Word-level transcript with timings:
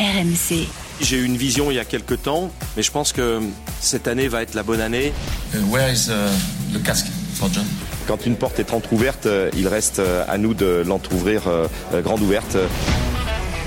RMC. 0.00 0.66
J'ai 1.02 1.16
eu 1.18 1.24
une 1.24 1.36
vision 1.36 1.70
il 1.70 1.74
y 1.74 1.78
a 1.78 1.84
quelques 1.84 2.22
temps, 2.22 2.50
mais 2.74 2.82
je 2.82 2.90
pense 2.90 3.12
que 3.12 3.40
cette 3.80 4.08
année 4.08 4.28
va 4.28 4.42
être 4.42 4.54
la 4.54 4.62
bonne 4.62 4.80
année. 4.80 5.12
Uh, 5.54 5.58
where 5.70 5.92
is 5.92 6.08
uh, 6.08 6.30
the 6.72 6.82
casque 6.82 7.06
for 7.34 7.50
John? 7.52 7.66
Quand 8.06 8.24
une 8.24 8.36
porte 8.36 8.58
est 8.58 8.72
entrouverte, 8.72 9.26
euh, 9.26 9.50
il 9.54 9.68
reste 9.68 9.98
euh, 9.98 10.24
à 10.26 10.38
nous 10.38 10.54
de 10.54 10.82
l'entrouvrir 10.86 11.48
euh, 11.48 11.66
euh, 11.92 12.00
grande 12.00 12.22
ouverte. 12.22 12.56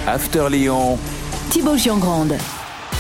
After 0.08 0.48
Lyon, 0.50 0.98
Thibaut 1.52 1.78
Giangrande. 1.78 2.34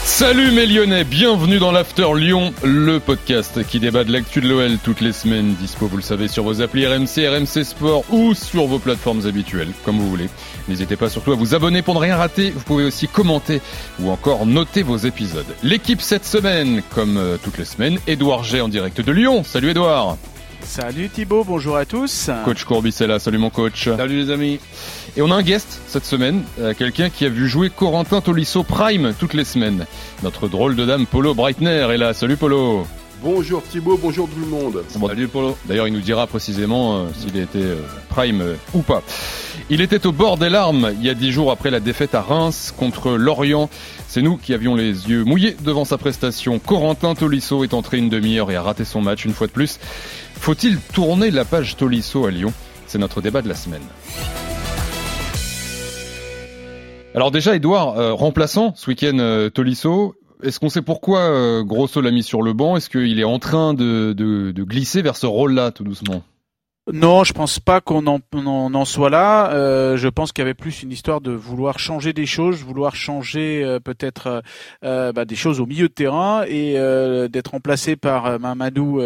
Salut 0.06 0.52
mes 0.52 0.68
Lyonnais, 0.68 1.06
bienvenue 1.06 1.60
dans 1.60 1.72
l'After 1.72 2.08
Lyon, 2.16 2.54
le 2.64 3.00
podcast 3.00 3.66
qui 3.66 3.80
débat 3.80 4.04
de 4.04 4.12
l'actu 4.12 4.42
de 4.42 4.48
l'OL 4.50 4.78
toutes 4.84 5.00
les 5.00 5.14
semaines. 5.14 5.56
Dispo, 5.56 5.88
vous 5.88 5.96
le 5.98 6.04
savez, 6.04 6.28
sur 6.28 6.44
vos 6.44 6.62
applis 6.62 6.86
RMC, 6.86 7.28
RMC 7.28 7.64
Sport 7.64 8.04
ou 8.12 8.34
sur 8.34 8.68
vos 8.68 8.80
plateformes 8.80 9.26
habituelles, 9.26 9.72
comme 9.86 9.98
vous 9.98 10.10
voulez. 10.10 10.30
N'hésitez 10.68 10.98
pas 10.98 11.10
surtout 11.10 11.32
à 11.32 11.36
vous 11.36 11.56
abonner 11.56 11.82
pour 11.82 11.96
ne 11.96 12.00
rien 12.00 12.18
rater. 12.18 12.52
Vous 12.52 12.64
pouvez 12.64 12.84
aussi 12.84 13.08
commenter 13.08 13.62
ou 14.02 14.12
encore 14.12 14.46
noter 14.46 14.84
vos 14.84 14.98
épisodes. 14.98 15.46
L'équipe 15.64 16.02
cette 16.02 16.26
semaine, 16.26 16.84
comme 16.94 17.18
euh, 17.18 17.38
toutes 17.42 17.58
les 17.58 17.66
semaines, 17.66 17.98
Édouard 18.06 18.44
G 18.44 18.62
en 18.62 18.68
direct 18.68 19.00
de 19.02 19.12
Lyon. 19.12 19.44
Salut 19.44 19.72
Édouard. 19.72 20.18
Salut 20.64 21.10
Thibaut, 21.10 21.44
bonjour 21.44 21.78
à 21.78 21.86
tous. 21.86 22.30
Coach 22.46 22.64
Courbis 22.64 22.96
est 23.00 23.08
là, 23.08 23.20
salut 23.20 23.38
mon 23.38 23.50
coach. 23.50 23.90
Salut 23.90 24.18
les 24.18 24.32
amis. 24.32 24.60
Et 25.16 25.22
on 25.22 25.30
a 25.30 25.36
un 25.36 25.42
guest 25.42 25.82
cette 25.88 26.06
semaine, 26.06 26.44
euh, 26.60 26.74
quelqu'un 26.74 27.10
qui 27.10 27.26
a 27.26 27.30
vu 27.30 27.48
jouer 27.48 27.70
Corentin 27.70 28.22
Tolisso 28.22 28.64
Prime 28.64 29.14
toutes 29.20 29.34
les 29.34 29.44
semaines. 29.44 29.86
Notre 30.24 30.48
drôle 30.48 30.76
de 30.76 30.86
dame 30.86 31.06
Polo 31.06 31.34
Breitner 31.34 31.88
est 31.92 31.98
là. 31.98 32.14
Salut 32.14 32.38
Polo. 32.38 32.88
Bonjour 33.24 33.64
Thibaut, 33.64 33.98
bonjour 33.98 34.28
tout 34.28 34.38
le 34.38 34.48
monde. 34.48 34.84
Salut 34.90 35.30
Polo. 35.30 35.56
D'ailleurs, 35.66 35.88
il 35.88 35.94
nous 35.94 36.02
dira 36.02 36.28
précisément 36.28 36.98
euh, 36.98 37.08
s'il 37.18 37.38
était 37.38 37.58
euh, 37.60 37.82
prime 38.10 38.42
euh, 38.42 38.56
ou 38.74 38.82
pas. 38.82 39.02
Il 39.70 39.80
était 39.80 40.06
au 40.06 40.12
bord 40.12 40.38
des 40.38 40.50
larmes 40.50 40.92
il 41.00 41.06
y 41.06 41.10
a 41.10 41.14
dix 41.14 41.32
jours 41.32 41.50
après 41.50 41.72
la 41.72 41.80
défaite 41.80 42.16
à 42.16 42.22
Reims 42.22 42.74
contre 42.78 43.12
Lorient. 43.12 43.70
C'est 44.10 44.22
nous 44.22 44.36
qui 44.36 44.54
avions 44.54 44.76
les 44.76 45.10
yeux 45.10 45.24
mouillés 45.24 45.56
devant 45.64 45.86
sa 45.86 45.98
prestation. 45.98 46.60
Corentin 46.60 47.16
Tolisso 47.16 47.64
est 47.64 47.74
entré 47.74 47.98
une 47.98 48.10
demi-heure 48.10 48.52
et 48.52 48.58
a 48.58 48.62
raté 48.62 48.84
son 48.84 49.00
match 49.00 49.24
une 49.24 49.34
fois 49.34 49.48
de 49.48 49.54
plus. 49.54 49.80
Faut-il 50.36 50.78
tourner 50.78 51.32
la 51.32 51.46
page 51.46 51.78
Tolisso 51.78 52.26
à 52.26 52.32
Lyon? 52.32 52.52
C'est 52.88 53.00
notre 53.00 53.22
débat 53.22 53.42
de 53.42 53.48
la 53.48 53.56
semaine. 53.56 53.84
Alors 57.16 57.32
déjà, 57.32 57.56
Edouard, 57.56 58.18
remplaçant 58.18 58.74
ce 58.76 58.90
week-end 58.90 59.50
Tolisso, 59.54 60.16
est-ce 60.44 60.60
qu'on 60.60 60.70
sait 60.70 60.82
pourquoi 60.82 61.20
euh, 61.22 61.64
Grosso 61.64 62.02
l'a 62.02 62.12
mis 62.12 62.24
sur 62.24 62.42
le 62.42 62.54
banc? 62.54 62.76
Est-ce 62.78 62.90
qu'il 62.90 63.20
est 63.20 63.24
en 63.24 63.40
train 63.40 63.74
de, 63.74 64.14
de, 64.14 64.52
de 64.52 64.64
glisser 64.64 65.02
vers 65.02 65.16
ce 65.16 65.26
rôle-là 65.26 65.72
tout 65.72 65.84
doucement? 65.84 66.24
Non, 66.92 67.24
je 67.24 67.32
pense 67.32 67.62
pas 67.62 67.80
qu'on 67.80 68.06
en, 68.08 68.20
on 68.34 68.74
en 68.74 68.84
soit 68.84 69.10
là. 69.10 69.54
Euh, 69.54 69.96
je 69.96 70.10
pense 70.10 70.34
qu'il 70.34 70.42
y 70.42 70.46
avait 70.46 70.54
plus 70.54 70.84
une 70.84 70.92
histoire 70.92 71.22
de 71.22 71.32
vouloir 71.32 71.80
changer 71.80 72.12
des 72.12 72.26
choses, 72.26 72.58
vouloir 72.62 72.94
changer 72.94 73.64
euh, 73.64 73.80
peut-être 73.80 74.28
euh, 74.28 74.42
euh, 74.84 75.14
bah, 75.14 75.24
des 75.24 75.36
choses 75.38 75.62
au 75.62 75.66
milieu 75.66 75.88
de 75.88 75.94
terrain 75.94 76.44
et 76.46 76.74
euh, 76.78 77.30
d'être 77.30 77.52
remplacé 77.52 77.96
par 77.96 78.38
Mamadou 78.38 79.02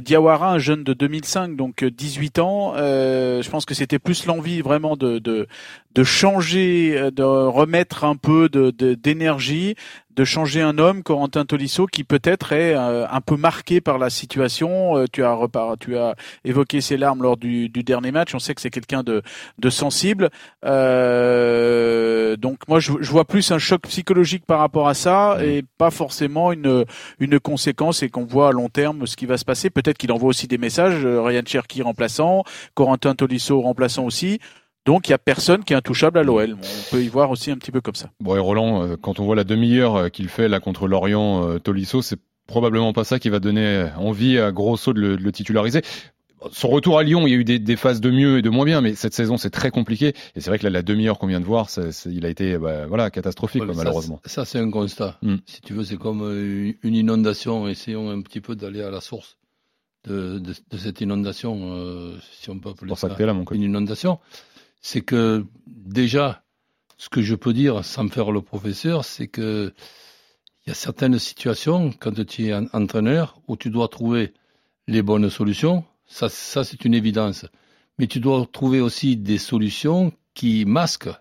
Diawara, 0.00 0.52
un 0.52 0.58
jeune 0.58 0.84
de 0.84 0.92
2005, 0.92 1.56
donc 1.56 1.82
euh, 1.82 1.90
18 1.90 2.38
ans. 2.38 2.74
Je 2.76 3.50
pense 3.50 3.64
que 3.64 3.74
c'était 3.74 3.98
plus 3.98 4.24
l'envie 4.26 4.60
vraiment 4.60 4.96
de, 4.96 5.18
de 5.18 5.48
de 5.96 6.04
changer, 6.04 7.10
de 7.10 7.22
remettre 7.22 8.04
un 8.04 8.16
peu 8.16 8.50
de- 8.50 8.70
d'énergie, 8.94 9.74
de 10.16 10.24
changer 10.24 10.62
un 10.62 10.78
homme, 10.78 11.02
Corentin 11.02 11.44
Tolisso, 11.44 11.86
qui 11.86 12.02
peut-être 12.02 12.52
est 12.52 12.74
euh, 12.74 13.06
un 13.08 13.20
peu 13.20 13.36
marqué 13.36 13.82
par 13.82 13.98
la 13.98 14.08
situation. 14.08 14.96
Euh, 14.96 15.04
tu 15.12 15.22
as 15.22 15.36
tu 15.78 15.96
as 15.96 16.14
évoqué 16.44 16.80
ses 16.80 16.96
larmes 16.96 17.22
lors 17.22 17.36
du, 17.36 17.68
du 17.68 17.82
dernier 17.82 18.12
match. 18.12 18.34
On 18.34 18.38
sait 18.38 18.54
que 18.54 18.62
c'est 18.62 18.70
quelqu'un 18.70 19.02
de, 19.02 19.22
de 19.58 19.70
sensible. 19.70 20.30
Euh, 20.64 22.36
donc 22.36 22.58
moi, 22.68 22.80
je, 22.80 22.92
je 23.00 23.10
vois 23.10 23.24
plus 23.26 23.50
un 23.52 23.58
choc 23.58 23.82
psychologique 23.82 24.44
par 24.46 24.58
rapport 24.60 24.88
à 24.88 24.94
ça 24.94 25.36
et 25.44 25.62
pas 25.76 25.90
forcément 25.90 26.50
une, 26.52 26.84
une 27.20 27.38
conséquence 27.38 28.02
et 28.02 28.08
qu'on 28.08 28.24
voit 28.24 28.48
à 28.48 28.52
long 28.52 28.68
terme 28.68 29.06
ce 29.06 29.16
qui 29.16 29.26
va 29.26 29.36
se 29.36 29.44
passer. 29.44 29.68
Peut-être 29.70 29.98
qu'il 29.98 30.12
envoie 30.12 30.30
aussi 30.30 30.46
des 30.46 30.58
messages. 30.58 31.04
euh, 31.04 31.20
Ryan 31.20 31.42
Cherky 31.46 31.82
remplaçant, 31.82 32.42
Corentin 32.74 33.14
Tolisso 33.14 33.60
remplaçant 33.60 34.04
aussi. 34.04 34.40
Donc 34.86 35.08
il 35.08 35.10
y 35.10 35.14
a 35.14 35.18
personne 35.18 35.64
qui 35.64 35.72
est 35.72 35.76
intouchable 35.76 36.18
à 36.18 36.22
l'OL. 36.22 36.54
On 36.54 36.90
peut 36.90 37.02
y 37.02 37.08
voir 37.08 37.30
aussi 37.30 37.50
un 37.50 37.56
petit 37.56 37.72
peu 37.72 37.80
comme 37.80 37.96
ça. 37.96 38.10
Bon, 38.20 38.36
et 38.36 38.38
Roland, 38.38 38.84
euh, 38.84 38.96
quand 38.96 39.18
on 39.18 39.24
voit 39.24 39.34
la 39.34 39.44
demi-heure 39.44 39.96
euh, 39.96 40.08
qu'il 40.08 40.28
fait 40.28 40.48
là 40.48 40.60
contre 40.60 40.86
Lorient 40.86 41.48
euh, 41.48 41.58
Tolisso, 41.58 42.02
c'est 42.02 42.18
probablement 42.46 42.92
pas 42.92 43.02
ça 43.02 43.18
qui 43.18 43.28
va 43.28 43.40
donner 43.40 43.88
envie 43.98 44.38
à 44.38 44.52
Grosso 44.52 44.92
de 44.92 45.00
le, 45.00 45.16
de 45.16 45.22
le 45.22 45.32
titulariser. 45.32 45.82
Son 46.52 46.68
retour 46.68 46.98
à 46.98 47.02
Lyon, 47.02 47.26
il 47.26 47.30
y 47.30 47.34
a 47.34 47.38
eu 47.38 47.44
des, 47.44 47.58
des 47.58 47.74
phases 47.74 48.00
de 48.00 48.10
mieux 48.10 48.38
et 48.38 48.42
de 48.42 48.50
moins 48.50 48.64
bien, 48.64 48.80
mais 48.80 48.94
cette 48.94 49.14
saison 49.14 49.36
c'est 49.36 49.50
très 49.50 49.70
compliqué. 49.70 50.14
Et 50.36 50.40
c'est 50.40 50.50
vrai 50.50 50.60
que 50.60 50.64
là, 50.64 50.70
la 50.70 50.82
demi-heure 50.82 51.18
qu'on 51.18 51.26
vient 51.26 51.40
de 51.40 51.44
voir, 51.46 51.68
il 52.04 52.24
a 52.24 52.28
été 52.28 52.56
bah, 52.56 52.86
voilà 52.86 53.10
catastrophique 53.10 53.62
Ouais, 53.62 53.66
quoi, 53.66 53.74
mais 53.74 53.78
ça, 53.78 53.84
malheureusement. 53.84 54.20
Ça, 54.24 54.44
c'est 54.44 54.60
un 54.60 54.70
constat. 54.70 55.18
Mm. 55.22 55.36
Si 55.46 55.60
tu 55.62 55.72
veux, 55.72 55.82
c'est 55.82 55.96
comme 55.96 56.22
une 56.82 56.94
inondation. 56.94 57.66
Essayons 57.66 58.10
un 58.10 58.20
petit 58.20 58.40
peu 58.40 58.54
d'aller 58.54 58.82
à 58.82 58.90
la 58.90 59.00
source 59.00 59.38
de, 60.06 60.38
de, 60.38 60.54
de 60.70 60.78
cette 60.78 61.00
inondation, 61.00 61.72
euh, 61.72 62.16
si 62.32 62.50
on 62.50 62.58
peut 62.58 62.70
appeler 62.70 62.88
pour 62.88 62.98
ça 62.98 63.14
ça 63.14 63.26
là, 63.26 63.32
mon 63.32 63.44
une 63.44 63.62
inondation. 63.62 64.18
C'est 64.88 65.00
que 65.00 65.44
déjà, 65.66 66.44
ce 66.96 67.08
que 67.08 67.20
je 67.20 67.34
peux 67.34 67.52
dire 67.52 67.84
sans 67.84 68.06
faire 68.06 68.30
le 68.30 68.40
professeur, 68.40 69.04
c'est 69.04 69.26
que 69.26 69.74
il 70.64 70.68
y 70.68 70.70
a 70.70 70.74
certaines 70.74 71.18
situations 71.18 71.90
quand 71.98 72.24
tu 72.24 72.46
es 72.46 72.54
entraîneur 72.54 73.40
où 73.48 73.56
tu 73.56 73.68
dois 73.70 73.88
trouver 73.88 74.32
les 74.86 75.02
bonnes 75.02 75.28
solutions. 75.28 75.82
Ça, 76.06 76.28
c'est 76.28 76.84
une 76.84 76.94
évidence. 76.94 77.46
Mais 77.98 78.06
tu 78.06 78.20
dois 78.20 78.46
trouver 78.52 78.80
aussi 78.80 79.16
des 79.16 79.38
solutions 79.38 80.12
qui 80.34 80.64
masquent 80.64 81.16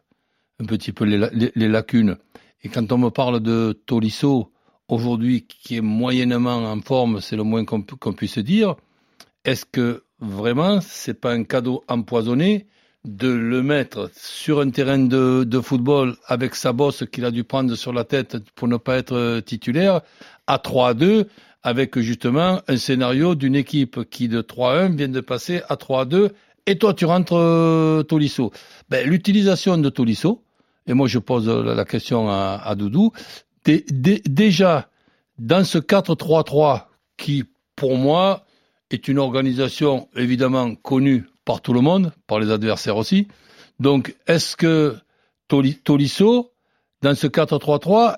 un 0.59 0.65
petit 0.65 0.91
peu 0.91 1.05
les, 1.05 1.17
la- 1.17 1.31
les- 1.31 1.51
les 1.55 1.67
lacunes. 1.67 2.17
Et 2.61 2.69
quand 2.69 2.91
on 2.91 2.99
me 2.99 3.09
parle 3.09 3.39
de 3.39 3.73
Tolisso 3.87 4.51
aujourd'hui, 4.87 5.47
qui 5.47 5.77
est 5.77 5.81
moyennement 5.81 6.71
en 6.71 6.79
forme, 6.81 7.19
c'est 7.19 7.35
le 7.35 7.41
moins 7.43 7.65
qu'on 7.65 8.13
puisse 8.13 8.37
dire, 8.37 8.75
est-ce 9.43 9.65
que 9.65 10.03
vraiment 10.19 10.81
c'est 10.81 11.19
pas 11.19 11.33
un 11.33 11.43
cadeau 11.43 11.83
empoisonné 11.87 12.67
de 13.05 13.29
le 13.29 13.61
mettre 13.61 14.09
sur 14.15 14.59
un 14.59 14.69
terrain 14.69 14.97
de, 14.97 15.59
football 15.61 16.15
avec 16.25 16.55
sa 16.55 16.73
bosse 16.73 17.03
qu'il 17.11 17.23
a 17.25 17.31
dû 17.31 17.43
prendre 17.43 17.75
sur 17.75 17.93
la 17.93 18.03
tête 18.03 18.37
pour 18.55 18.67
ne 18.67 18.77
pas 18.77 18.97
être 18.97 19.39
titulaire 19.45 20.01
à 20.47 20.57
3-2 20.57 21.25
avec 21.63 21.97
justement 21.99 22.61
un 22.67 22.77
scénario 22.77 23.35
d'une 23.35 23.55
équipe 23.55 24.09
qui 24.09 24.27
de 24.27 24.41
3-1 24.41 24.95
vient 24.95 25.07
de 25.07 25.21
passer 25.21 25.61
à 25.69 25.75
3-2 25.75 26.31
et 26.67 26.77
toi 26.77 26.93
tu 26.93 27.05
rentres 27.05 27.35
euh, 27.35 28.03
Tolisso. 28.03 28.51
Ben, 28.89 29.07
l'utilisation 29.07 29.77
de 29.77 29.89
Tolisso, 29.89 30.43
et 30.87 30.93
moi 30.93 31.07
je 31.07 31.19
pose 31.19 31.47
la, 31.47 31.85
question 31.85 32.29
à, 32.29 32.73
Doudou, 32.75 33.11
dé- 33.63 33.85
dé- 33.89 34.21
déjà 34.25 34.89
dans 35.39 35.63
ce 35.63 35.77
4-3-3 35.77 36.85
qui 37.17 37.43
pour 37.75 37.97
moi 37.97 38.45
est 38.91 39.07
une 39.07 39.19
organisation 39.19 40.07
évidemment 40.15 40.75
connue 40.75 41.25
par 41.45 41.61
tout 41.61 41.73
le 41.73 41.81
monde, 41.81 42.11
par 42.27 42.39
les 42.39 42.51
adversaires 42.51 42.97
aussi. 42.97 43.27
Donc, 43.79 44.15
est-ce 44.27 44.55
que 44.57 44.95
Toli- 45.47 45.77
Tolisso, 45.81 46.51
dans 47.01 47.15
ce 47.15 47.27
4-3-3, 47.27 48.17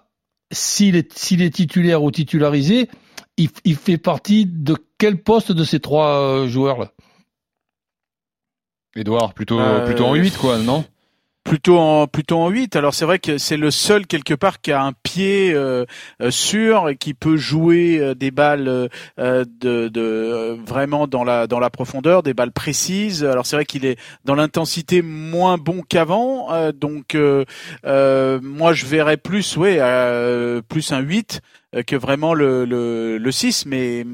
s'il 0.52 0.96
est, 0.96 1.12
s'il 1.18 1.42
est 1.42 1.50
titulaire 1.50 2.02
ou 2.04 2.10
titularisé, 2.12 2.90
il, 3.38 3.50
il 3.66 3.76
fait 3.76 3.98
partie 3.98 4.46
de 4.46 4.76
quel 4.98 5.22
poste 5.22 5.52
de 5.52 5.64
ces 5.64 5.80
trois 5.80 6.20
euh, 6.22 6.48
joueurs-là? 6.48 6.92
Edouard, 8.96 9.34
plutôt 9.34 9.60
Euh, 9.60 9.86
plutôt 9.86 10.06
en 10.06 10.16
8 10.16 10.38
quoi, 10.38 10.58
non? 10.58 10.84
Plutôt 11.48 11.78
en 11.80 12.08
plutôt 12.08 12.40
en 12.40 12.50
8. 12.50 12.76
Alors 12.76 12.94
c'est 12.94 13.06
vrai 13.06 13.20
que 13.20 13.38
c'est 13.38 13.56
le 13.56 13.72
seul 13.72 14.06
quelque 14.06 14.34
part 14.34 14.60
qui 14.60 14.74
a 14.74 14.84
un 14.84 14.92
pied 14.92 15.54
euh, 15.54 15.86
euh, 16.22 16.30
sûr 16.30 16.90
et 16.90 16.98
qui 16.98 17.14
peut 17.14 17.38
jouer 17.38 18.00
euh, 18.00 18.14
des 18.16 18.32
balles 18.32 18.68
euh, 18.68 19.46
de, 19.62 19.88
de 19.88 20.02
euh, 20.02 20.58
vraiment 20.66 21.08
dans 21.08 21.24
la 21.24 21.48
dans 21.48 21.60
la 21.60 21.70
profondeur, 21.70 22.22
des 22.22 22.34
balles 22.34 22.52
précises. 22.52 23.24
Alors 23.24 23.46
c'est 23.46 23.56
vrai 23.56 23.64
qu'il 23.66 23.86
est 23.86 23.98
dans 24.26 24.36
l'intensité 24.36 25.02
moins 25.02 25.58
bon 25.58 25.84
qu'avant. 25.88 26.52
euh, 26.52 26.74
donc 26.74 27.16
euh, 27.16 27.46
euh, 27.86 28.40
moi 28.44 28.74
je 28.74 28.86
verrais 28.86 29.16
plus 29.18 29.56
ouais 29.56 29.78
euh, 29.80 30.62
plus 30.62 30.92
un 30.92 31.00
8 31.00 31.40
euh, 31.76 31.82
que 31.84 31.96
vraiment 31.96 32.34
le 32.34 32.66
le, 32.66 33.18
le 33.18 33.32
6 33.32 33.66
mais 33.68 34.06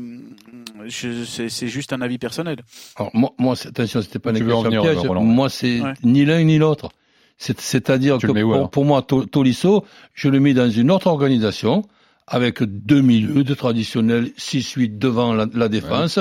je- 0.86 1.24
c'est 1.24 1.50
c'est 1.50 1.68
juste 1.68 1.94
un 1.94 2.02
avis 2.02 2.20
personnel. 2.20 2.58
Alors, 2.96 3.10
moi, 3.16 3.32
moi 3.40 3.56
attention, 3.66 4.02
c'était 4.04 4.20
pas 4.20 4.30
une 4.32 4.38
question 4.40 4.62
venir, 4.62 4.82
piège. 4.84 4.98
Moi, 5.04 5.50
c'est 5.50 5.82
Ouais. 5.82 5.94
ni 6.04 6.26
l'un 6.26 6.44
ni 6.44 6.58
l'autre. 6.60 6.90
C'est- 7.38 7.60
C'est-à-dire 7.60 8.18
que 8.20 8.28
mets 8.34 8.42
pour, 8.60 8.70
pour 8.70 8.86
moi, 8.86 9.02
To- 9.02 9.26
Tolisso, 9.26 9.86
je 10.14 10.30
le 10.30 10.40
mets 10.40 10.54
dans 10.54 10.70
une 10.70 10.92
autre 10.92 11.08
organisation 11.08 11.84
avec 12.28 12.64
deux 12.64 13.02
milieux 13.02 13.44
de 13.44 13.54
traditionnels 13.54 14.32
6-8 14.38 14.98
devant 14.98 15.34
la, 15.34 15.46
la 15.54 15.68
défense, 15.70 16.20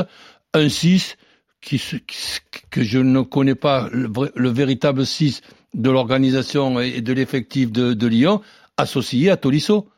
un 0.55 0.69
6 0.69 1.17
qui, 1.61 1.79
qui- 1.79 2.39
que 2.71 2.83
je 2.83 2.99
ne 2.99 3.21
connais 3.21 3.55
pas 3.55 3.89
le, 3.93 4.11
le 4.35 4.49
véritable 4.51 5.07
6 5.07 5.43
de 5.75 5.91
l'organisation 5.91 6.81
et 6.81 7.01
de 7.01 7.13
l'effectif 7.13 7.71
de, 7.71 7.93
de 7.95 8.07
Lyon 8.07 8.41
associé 8.77 9.31
à 9.31 9.37
Tolisso. 9.37 9.89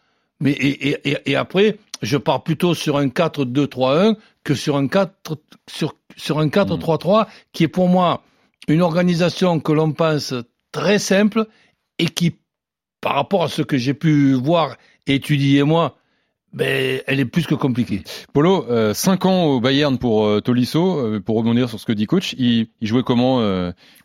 Mais 0.40 0.50
et, 0.52 0.88
et, 0.90 1.10
et- 1.10 1.30
et 1.30 1.36
après, 1.36 1.78
je 2.02 2.18
pars 2.18 2.42
plutôt 2.42 2.74
sur 2.74 2.98
un 2.98 3.06
4-2-3-1 3.08 4.16
que 4.42 4.54
sur 4.54 4.76
un 4.76 4.88
4 4.88 5.38
sur, 5.70 5.94
sur 6.16 6.38
un 6.38 6.48
4-3-3 6.48 7.26
qui 7.52 7.64
est 7.64 7.68
pour 7.68 7.88
moi 7.88 8.22
une 8.68 8.82
organisation 8.82 9.58
que 9.60 9.72
l'on 9.72 9.92
pense 9.92 10.34
très 10.74 10.98
simple 10.98 11.46
et 11.98 12.06
qui 12.06 12.36
par 13.00 13.14
rapport 13.14 13.44
à 13.44 13.48
ce 13.48 13.62
que 13.62 13.78
j'ai 13.78 13.94
pu 13.94 14.34
voir 14.34 14.76
et 15.06 15.14
étudier 15.14 15.62
moi, 15.62 15.96
ben, 16.52 17.00
elle 17.06 17.20
est 17.20 17.24
plus 17.24 17.46
que 17.46 17.54
compliquée. 17.54 18.02
Polo, 18.32 18.66
5 18.92 19.26
ans 19.26 19.44
au 19.44 19.60
Bayern 19.60 19.98
pour 19.98 20.42
Tolisso, 20.42 21.20
pour 21.20 21.36
rebondir 21.36 21.68
sur 21.68 21.78
ce 21.78 21.86
que 21.86 21.92
dit 21.92 22.06
coach, 22.06 22.34
il, 22.38 22.68
il 22.80 22.88
jouait 22.88 23.02
comment 23.02 23.38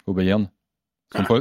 au 0.05 0.13
Bayern? 0.13 0.49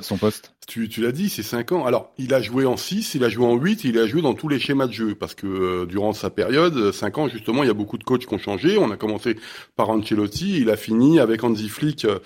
Son, 0.01 0.17
poste? 0.17 0.55
Tu, 0.69 0.87
tu 0.91 1.01
l'as 1.01 1.13
dit, 1.13 1.31
c'est 1.31 1.43
5 1.43 1.73
ans. 1.73 1.87
Alors, 1.87 2.13
il 2.19 2.35
a 2.35 2.43
joué 2.43 2.67
en 2.67 2.77
6, 2.77 3.15
il 3.15 3.25
a 3.25 3.31
joué 3.31 3.47
en 3.47 3.57
8, 3.57 3.85
il 3.85 3.99
a 3.99 4.07
joué 4.07 4.21
dans 4.21 4.35
tous 4.35 4.49
les 4.49 4.59
schémas 4.59 4.87
de 4.87 4.93
jeu. 4.93 5.15
Parce 5.15 5.35
que 5.35 5.47
euh, 5.47 5.87
durant 5.87 6.13
sa 6.13 6.29
période, 6.29 6.93
5 6.93 7.17
ans, 7.17 7.27
justement, 7.27 7.63
il 7.63 7.69
y 7.69 7.71
a 7.71 7.75
beaucoup 7.75 7.97
de 7.97 8.05
coachs 8.05 8.27
qui 8.27 8.35
ont 8.35 8.39
changé. 8.39 8.77
On 8.77 8.91
a 8.91 8.99
commencé 8.99 9.37
par 9.77 9.89
Ancelotti, 9.89 10.61
il 10.61 10.69
a 10.69 10.77
fini 10.77 11.21
avec 11.21 11.43
Hansi 11.43 11.71
Flick, 11.71 12.05
euh, 12.05 12.19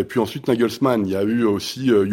et 0.00 0.04
puis 0.04 0.20
ensuite 0.20 0.46
Nagelsmann. 0.46 1.04
Il 1.06 1.12
y 1.12 1.16
a 1.16 1.24
eu 1.24 1.42
aussi 1.42 1.90
euh, 1.90 2.06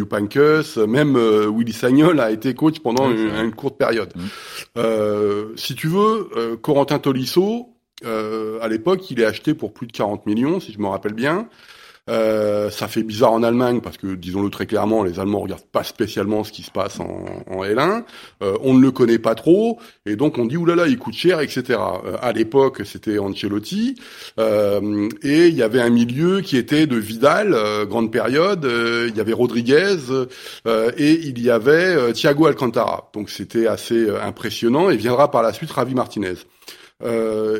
même 0.88 1.14
euh, 1.14 1.48
Willy 1.48 1.72
Sagnol 1.72 2.18
a 2.18 2.32
été 2.32 2.52
coach 2.54 2.80
pendant 2.80 3.08
une, 3.08 3.52
courte 3.52 3.78
période. 3.78 4.12
Mmh. 4.16 5.56
si 5.56 5.76
tu 5.76 5.86
veux, 5.86 6.56
Corentin 6.62 6.98
Tolisso, 6.98 7.68
à 8.04 8.68
l'époque, 8.68 9.08
il 9.10 9.20
est 9.20 9.24
acheté 9.24 9.54
pour 9.54 9.72
plus 9.72 9.86
de 9.86 9.92
40 9.92 10.26
millions, 10.26 10.58
si 10.58 10.72
je 10.72 10.80
me 10.80 10.88
rappelle 10.88 11.14
bien. 11.14 11.48
Euh, 12.08 12.70
ça 12.70 12.86
fait 12.86 13.02
bizarre 13.02 13.32
en 13.32 13.42
Allemagne 13.42 13.80
parce 13.80 13.96
que, 13.96 14.14
disons-le 14.14 14.48
très 14.50 14.66
clairement, 14.66 15.02
les 15.02 15.18
Allemands 15.18 15.40
regardent 15.40 15.66
pas 15.72 15.82
spécialement 15.82 16.44
ce 16.44 16.52
qui 16.52 16.62
se 16.62 16.70
passe 16.70 17.00
en, 17.00 17.24
en 17.50 17.64
L1. 17.64 18.04
Euh, 18.42 18.56
on 18.62 18.74
ne 18.74 18.80
le 18.80 18.92
connaît 18.92 19.18
pas 19.18 19.34
trop 19.34 19.80
et 20.04 20.14
donc 20.14 20.38
on 20.38 20.44
dit 20.44 20.56
oulala, 20.56 20.86
il 20.86 20.98
coûte 20.98 21.14
cher, 21.14 21.40
etc. 21.40 21.64
Euh, 21.70 22.16
à 22.22 22.32
l'époque, 22.32 22.82
c'était 22.84 23.18
Ancelotti 23.18 23.96
euh, 24.38 25.08
et 25.22 25.48
il 25.48 25.54
y 25.54 25.62
avait 25.62 25.80
un 25.80 25.90
milieu 25.90 26.42
qui 26.42 26.56
était 26.56 26.86
de 26.86 26.96
Vidal, 26.96 27.54
euh, 27.54 27.86
grande 27.86 28.12
période. 28.12 28.64
il 29.08 29.16
y 29.16 29.20
avait 29.20 29.32
Rodriguez 29.32 29.96
et 30.66 31.12
il 31.12 31.42
y 31.42 31.50
avait 31.50 32.12
Thiago 32.12 32.46
Alcantara. 32.46 33.10
Donc 33.14 33.30
c'était 33.30 33.66
assez 33.66 34.08
impressionnant 34.22 34.90
et 34.90 34.96
viendra 34.96 35.30
par 35.30 35.42
la 35.42 35.52
suite 35.52 35.70
Ravi 35.70 35.94
Martinez. 35.94 36.34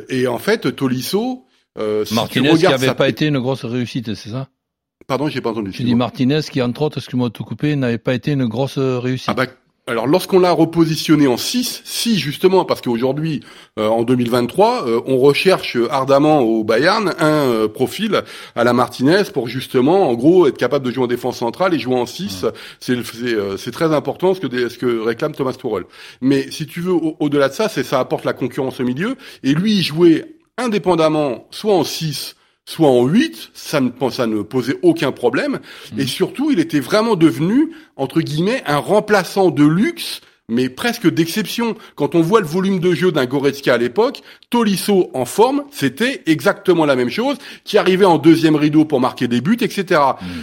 et 0.09 0.27
en 0.27 0.37
fait, 0.37 0.75
Tolisso 0.75 1.46
euh, 1.77 2.05
Martinez 2.11 2.55
qui 2.55 2.63
n'avait 2.63 2.93
pas 2.93 3.09
été 3.09 3.27
une 3.27 3.39
grosse 3.39 3.65
réussite, 3.65 4.13
c'est 4.15 4.29
ça? 4.29 4.47
Pardon, 5.07 5.29
j'ai 5.29 5.41
pas 5.41 5.51
entendu. 5.51 5.71
Je 5.73 5.83
dis 5.83 5.95
Martinez 5.95 6.41
qui, 6.51 6.61
entre 6.61 6.81
autres, 6.81 6.97
excuse-moi 6.97 7.29
de 7.29 7.33
tout 7.33 7.43
couper, 7.43 7.75
n'avait 7.75 7.97
pas 7.97 8.13
été 8.13 8.31
une 8.31 8.45
grosse 8.45 8.77
réussite. 8.77 9.29
Ah 9.29 9.33
bah, 9.33 9.45
alors 9.89 10.05
lorsqu'on 10.05 10.39
l'a 10.39 10.51
repositionné 10.51 11.27
en 11.27 11.37
6, 11.37 11.81
si 11.85 12.19
justement, 12.19 12.65
parce 12.65 12.81
qu'aujourd'hui, 12.81 13.39
euh, 13.79 13.87
en 13.87 14.03
2023, 14.03 14.85
euh, 14.85 15.01
on 15.05 15.17
recherche 15.17 15.77
ardemment 15.89 16.41
au 16.41 16.65
Bayern 16.65 17.13
un 17.19 17.25
euh, 17.25 17.67
profil 17.69 18.21
à 18.55 18.65
la 18.65 18.73
Martinez 18.73 19.23
pour 19.33 19.47
justement, 19.47 20.09
en 20.09 20.13
gros, 20.13 20.45
être 20.45 20.57
capable 20.57 20.85
de 20.85 20.91
jouer 20.91 21.05
en 21.05 21.07
défense 21.07 21.37
centrale 21.37 21.73
et 21.73 21.79
jouer 21.79 21.95
en 21.95 22.05
6. 22.05 22.45
C'est 22.81 23.71
très 23.71 23.93
important 23.93 24.33
ce 24.33 24.41
que, 24.41 24.67
ce 24.67 24.77
que 24.77 24.99
réclame 24.99 25.31
Thomas 25.31 25.53
Tuchel. 25.53 25.85
Mais 26.19 26.51
si 26.51 26.67
tu 26.67 26.81
veux, 26.81 26.95
au-delà 27.21 27.47
de 27.47 27.53
ça, 27.53 27.69
c'est 27.69 27.83
ça 27.83 28.01
apporte 28.01 28.25
la 28.25 28.33
concurrence 28.33 28.81
au 28.81 28.83
milieu. 28.83 29.15
Et 29.43 29.53
lui, 29.53 29.71
il 29.77 29.83
jouait 29.83 30.36
indépendamment, 30.57 31.47
soit 31.51 31.73
en 31.73 31.83
6, 31.83 32.35
soit 32.65 32.89
en 32.89 33.05
8, 33.05 33.51
ça 33.53 33.79
ne, 33.79 33.89
ça 34.09 34.27
ne 34.27 34.41
posait 34.41 34.79
aucun 34.81 35.11
problème. 35.11 35.59
Mmh. 35.93 35.99
Et 35.99 36.05
surtout, 36.05 36.51
il 36.51 36.59
était 36.59 36.79
vraiment 36.79 37.15
devenu, 37.15 37.71
entre 37.95 38.21
guillemets, 38.21 38.63
un 38.65 38.77
remplaçant 38.77 39.49
de 39.49 39.65
luxe 39.65 40.21
mais 40.49 40.69
presque 40.69 41.09
d'exception. 41.09 41.75
Quand 41.95 42.15
on 42.15 42.21
voit 42.21 42.39
le 42.39 42.47
volume 42.47 42.79
de 42.79 42.93
jeu 42.93 43.11
d'un 43.11 43.25
Goretzka 43.25 43.73
à 43.73 43.77
l'époque, 43.77 44.21
Tolisso 44.49 45.09
en 45.13 45.25
forme, 45.25 45.63
c'était 45.71 46.21
exactement 46.25 46.85
la 46.85 46.95
même 46.95 47.09
chose, 47.09 47.37
qui 47.65 47.77
arrivait 47.77 48.05
en 48.05 48.17
deuxième 48.17 48.55
rideau 48.55 48.85
pour 48.85 49.01
marquer 49.01 49.27
des 49.27 49.41
buts, 49.41 49.57
etc. 49.59 49.99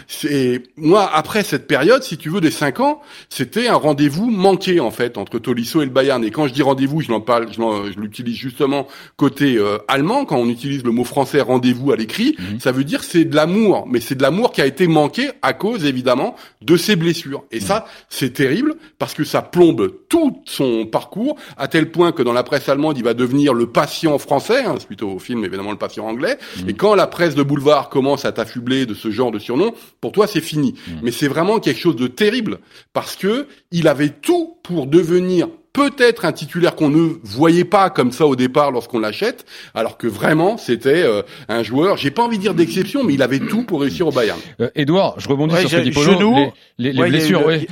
C'est 0.06 0.62
moi 0.76 1.10
après 1.10 1.42
cette 1.42 1.66
période, 1.66 2.02
si 2.02 2.18
tu 2.18 2.28
veux, 2.28 2.42
des 2.42 2.50
cinq 2.50 2.80
ans, 2.80 3.00
c'était 3.30 3.68
un 3.68 3.76
rendez-vous 3.76 4.28
manqué 4.28 4.78
en 4.78 4.90
fait 4.90 5.16
entre 5.16 5.38
Tolisso 5.38 5.80
et 5.80 5.86
le 5.86 5.90
Bayern. 5.90 6.22
Et 6.22 6.30
quand 6.30 6.46
je 6.48 6.52
dis 6.52 6.62
rendez-vous, 6.62 7.00
je 7.00 7.10
l'en 7.10 7.22
parle, 7.22 7.48
je 7.50 7.98
l'utilise 7.98 8.36
justement 8.36 8.86
côté 9.16 9.56
euh, 9.56 9.78
allemand. 9.88 10.26
Quand 10.26 10.36
on 10.36 10.48
utilise 10.50 10.84
le 10.84 10.90
mot 10.90 11.04
français 11.04 11.40
rendez-vous 11.40 11.92
à 11.92 11.96
l'écrit, 11.96 12.36
mhm. 12.38 12.60
ça 12.60 12.72
veut 12.72 12.84
dire 12.84 13.04
c'est 13.04 13.24
de 13.24 13.34
l'amour, 13.34 13.86
mais 13.88 14.00
c'est 14.00 14.16
de 14.16 14.22
l'amour 14.22 14.52
qui 14.52 14.60
a 14.60 14.66
été 14.66 14.86
manqué 14.86 15.30
à 15.40 15.54
cause 15.54 15.86
évidemment 15.86 16.36
de 16.60 16.76
ses 16.76 16.96
blessures. 16.96 17.44
Et 17.50 17.60
ça, 17.60 17.86
c'est 18.10 18.34
terrible 18.34 18.74
parce 18.98 19.14
que 19.14 19.24
ça 19.24 19.40
plombe 19.40 19.93
tout 20.08 20.42
son 20.44 20.86
parcours, 20.86 21.36
à 21.56 21.68
tel 21.68 21.90
point 21.90 22.12
que 22.12 22.22
dans 22.22 22.32
la 22.32 22.42
presse 22.42 22.68
allemande, 22.68 22.98
il 22.98 23.04
va 23.04 23.14
devenir 23.14 23.54
le 23.54 23.66
patient 23.66 24.18
français, 24.18 24.64
hein, 24.64 24.76
suite 24.78 25.02
au 25.02 25.18
film 25.18 25.44
évidemment 25.44 25.70
le 25.72 25.78
patient 25.78 26.06
anglais. 26.06 26.38
Mm. 26.62 26.68
Et 26.68 26.74
quand 26.74 26.94
la 26.94 27.06
presse 27.06 27.34
de 27.34 27.42
boulevard 27.42 27.88
commence 27.88 28.24
à 28.24 28.32
t'affubler 28.32 28.86
de 28.86 28.94
ce 28.94 29.10
genre 29.10 29.30
de 29.30 29.38
surnom, 29.38 29.72
pour 30.00 30.12
toi 30.12 30.26
c'est 30.26 30.40
fini. 30.40 30.74
Mm. 30.86 30.92
Mais 31.02 31.10
c'est 31.10 31.28
vraiment 31.28 31.60
quelque 31.60 31.80
chose 31.80 31.96
de 31.96 32.06
terrible 32.06 32.58
parce 32.92 33.16
que 33.16 33.46
il 33.70 33.88
avait 33.88 34.10
tout 34.10 34.58
pour 34.62 34.86
devenir 34.86 35.48
peut-être 35.74 36.24
un 36.24 36.32
titulaire 36.32 36.76
qu'on 36.76 36.88
ne 36.88 37.14
voyait 37.24 37.64
pas 37.64 37.90
comme 37.90 38.12
ça 38.12 38.26
au 38.26 38.36
départ 38.36 38.70
lorsqu'on 38.70 39.00
l'achète, 39.00 39.44
alors 39.74 39.98
que 39.98 40.06
vraiment 40.06 40.56
c'était 40.56 41.02
euh, 41.02 41.22
un 41.48 41.62
joueur, 41.62 41.98
j'ai 41.98 42.12
pas 42.12 42.22
envie 42.22 42.38
de 42.38 42.42
dire 42.42 42.54
d'exception, 42.54 43.04
mais 43.04 43.14
il 43.14 43.22
avait 43.22 43.40
tout 43.40 43.64
pour 43.64 43.82
réussir 43.82 44.06
au 44.06 44.12
Bayern. 44.12 44.38
Euh, 44.60 44.70
Edouard, 44.76 45.18
je 45.18 45.28
rebondis 45.28 45.56
sur 45.56 45.68
ce 45.68 45.76
que 45.76 45.80
dit 45.82 45.90
Polo. 45.90 46.52
Les, 46.78 46.92
les, 46.92 47.02
blessures, 47.02 47.44
ouais, 47.44 47.66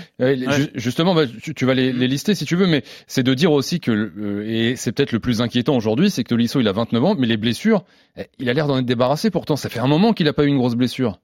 justement, 0.75 1.15
bah, 1.15 1.23
tu, 1.27 1.65
vas 1.65 1.75
les, 1.75 1.93
lister 1.93 2.35
si 2.35 2.45
tu 2.45 2.57
veux, 2.57 2.67
mais 2.67 2.83
c'est 3.07 3.23
de 3.23 3.35
dire 3.35 3.53
aussi 3.53 3.79
que, 3.79 3.91
euh, 3.91 4.45
et 4.47 4.75
c'est 4.77 4.93
peut-être 4.93 5.13
le 5.13 5.21
plus 5.21 5.41
inquiétant 5.41 5.77
aujourd'hui, 5.77 6.11
c'est 6.11 6.25
que 6.25 6.29
Tolisso 6.29 6.61
il 6.61 6.69
a 6.69 6.73
29 6.73 7.05
ans, 7.05 7.15
mais 7.17 7.29
les 7.29 7.37
blessures, 7.37 7.85
eh, 8.17 8.25
il 8.41 8.51
a 8.51 8.53
l'air 8.53 8.67
d'en 8.67 8.79
être 8.79 8.85
débarrassé 8.85 9.31
pourtant. 9.31 9.55
Ça 9.55 9.69
fait 9.69 9.81
un 9.81 9.87
moment 9.87 10.13
qu'il 10.13 10.27
a 10.27 10.33
pas 10.33 10.43
eu 10.45 10.49
une 10.49 10.59
grosse 10.59 10.75
blessure. 10.75 11.19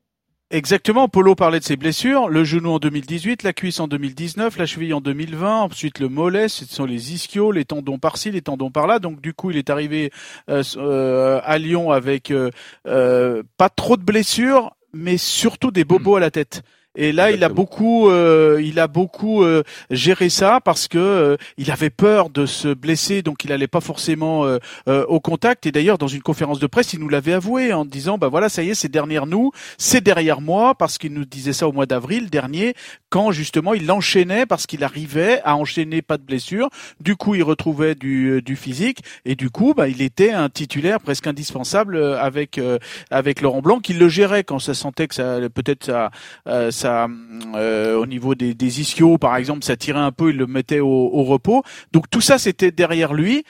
Exactement, 0.50 1.08
Polo 1.08 1.34
parlait 1.34 1.58
de 1.58 1.64
ses 1.64 1.76
blessures, 1.76 2.30
le 2.30 2.42
genou 2.42 2.70
en 2.70 2.78
2018, 2.78 3.42
la 3.42 3.52
cuisse 3.52 3.80
en 3.80 3.86
2019, 3.86 4.56
la 4.56 4.64
cheville 4.64 4.94
en 4.94 5.02
2020, 5.02 5.60
ensuite 5.60 5.98
le 5.98 6.08
mollet, 6.08 6.48
ce 6.48 6.64
sont 6.64 6.86
les 6.86 7.12
ischios, 7.12 7.52
les 7.52 7.66
tendons 7.66 7.98
par-ci, 7.98 8.30
les 8.30 8.40
tendons 8.40 8.70
par-là. 8.70 8.98
Donc 8.98 9.20
du 9.20 9.34
coup, 9.34 9.50
il 9.50 9.58
est 9.58 9.68
arrivé 9.68 10.10
euh, 10.48 10.62
euh, 10.78 11.42
à 11.44 11.58
Lyon 11.58 11.90
avec 11.90 12.30
euh, 12.30 13.42
pas 13.58 13.68
trop 13.68 13.98
de 13.98 14.02
blessures, 14.02 14.74
mais 14.94 15.18
surtout 15.18 15.70
des 15.70 15.84
bobos 15.84 16.16
à 16.16 16.20
la 16.20 16.30
tête. 16.30 16.62
Et 17.00 17.12
là, 17.12 17.30
il 17.30 17.44
a 17.44 17.48
beaucoup, 17.48 18.10
euh, 18.10 18.60
il 18.60 18.80
a 18.80 18.88
beaucoup 18.88 19.44
euh, 19.44 19.62
géré 19.88 20.28
ça 20.28 20.60
parce 20.60 20.88
que 20.88 20.98
euh, 20.98 21.36
il 21.56 21.70
avait 21.70 21.90
peur 21.90 22.28
de 22.28 22.44
se 22.44 22.74
blesser, 22.74 23.22
donc 23.22 23.44
il 23.44 23.52
allait 23.52 23.68
pas 23.68 23.80
forcément 23.80 24.44
au 24.86 25.20
contact. 25.20 25.66
Et 25.66 25.72
d'ailleurs, 25.72 25.98
dans 25.98 26.08
une 26.08 26.22
conférence 26.22 26.58
de 26.58 26.66
presse, 26.66 26.92
il 26.92 26.98
nous 26.98 27.08
l'avait 27.08 27.34
avoué 27.34 27.72
en 27.72 27.84
disant, 27.84 28.18
bah 28.18 28.26
voilà, 28.26 28.48
ça 28.48 28.64
y 28.64 28.70
est, 28.70 28.74
c'est 28.74 28.88
derrière 28.88 29.26
nous, 29.26 29.52
c'est 29.76 30.02
derrière 30.02 30.40
moi, 30.40 30.74
parce 30.74 30.98
qu'il 30.98 31.12
nous 31.12 31.24
disait 31.24 31.52
ça 31.52 31.68
au 31.68 31.72
mois 31.72 31.86
d'avril 31.86 32.30
dernier, 32.30 32.74
quand 33.10 33.30
justement 33.30 33.74
il 33.74 33.90
enchaînait 33.92 34.44
parce 34.44 34.66
qu'il 34.66 34.82
arrivait 34.82 35.40
à 35.44 35.54
enchaîner 35.54 36.02
pas 36.02 36.18
de 36.18 36.24
blessure. 36.24 36.68
Du 37.00 37.14
coup, 37.14 37.36
il 37.36 37.44
retrouvait 37.44 37.94
du, 37.94 38.42
du 38.42 38.56
physique 38.56 39.02
et 39.24 39.36
du 39.36 39.50
coup, 39.50 39.72
bah, 39.72 39.88
il 39.88 40.02
était 40.02 40.32
un 40.32 40.48
titulaire 40.48 40.98
presque 40.98 41.28
indispensable 41.28 42.02
avec 42.02 42.60
avec 43.10 43.40
Laurent 43.40 43.62
Blanc, 43.62 43.78
qui 43.78 43.92
le 43.92 44.08
gérait 44.08 44.42
quand 44.42 44.58
ça 44.58 44.74
sentait 44.74 45.06
que 45.06 45.14
ça 45.14 45.38
peut-être 45.54 45.84
ça, 45.86 46.10
ça 46.70 46.87
euh, 47.54 47.96
au 47.96 48.06
niveau 48.06 48.34
des, 48.34 48.54
des, 48.54 48.80
ischios, 48.80 49.18
par 49.18 49.36
exemple, 49.36 49.64
ça 49.64 49.76
tirait 49.76 49.98
un 49.98 50.12
peu, 50.12 50.30
il 50.30 50.36
le 50.36 50.46
mettait 50.46 50.80
au, 50.80 51.24
repos. 51.24 51.62
Donc 51.92 52.10
tout 52.10 52.20
ça, 52.20 52.38
c'était 52.38 52.70
derrière 52.70 53.14
lui. 53.14 53.44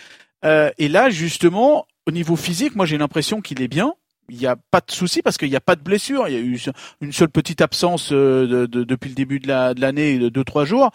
Euh, 0.45 0.71
et 0.79 0.89
là, 0.89 1.11
justement, 1.11 1.87
au 2.07 2.11
niveau 2.11 2.37
physique, 2.37 2.75
moi, 2.77 2.87
j'ai 2.87 2.99
l'impression 2.99 3.41
qu'il 3.41 3.63
est 3.63 3.69
bien. 3.69 3.95
Il 4.31 4.39
n'y 4.39 4.47
a 4.47 4.57
pas 4.71 4.81
de 4.81 4.91
souci 4.91 5.23
parce 5.23 5.39
qu'il 5.39 5.49
n'y 5.49 5.57
a 5.57 5.61
pas 5.61 5.77
de 5.77 5.83
blessure. 5.83 6.29
Il 6.29 6.35
y 6.35 6.37
a 6.37 6.41
eu 6.41 6.61
une 7.01 7.13
seule 7.13 7.31
petite 7.31 7.61
absence 7.61 8.11
euh, 8.13 8.67
depuis 8.67 9.09
le 9.09 9.15
début 9.15 9.41
de 9.41 9.49
l'année, 9.49 10.19
de 10.19 10.29
deux 10.29 10.45
trois 10.45 10.65
jours. 10.65 10.91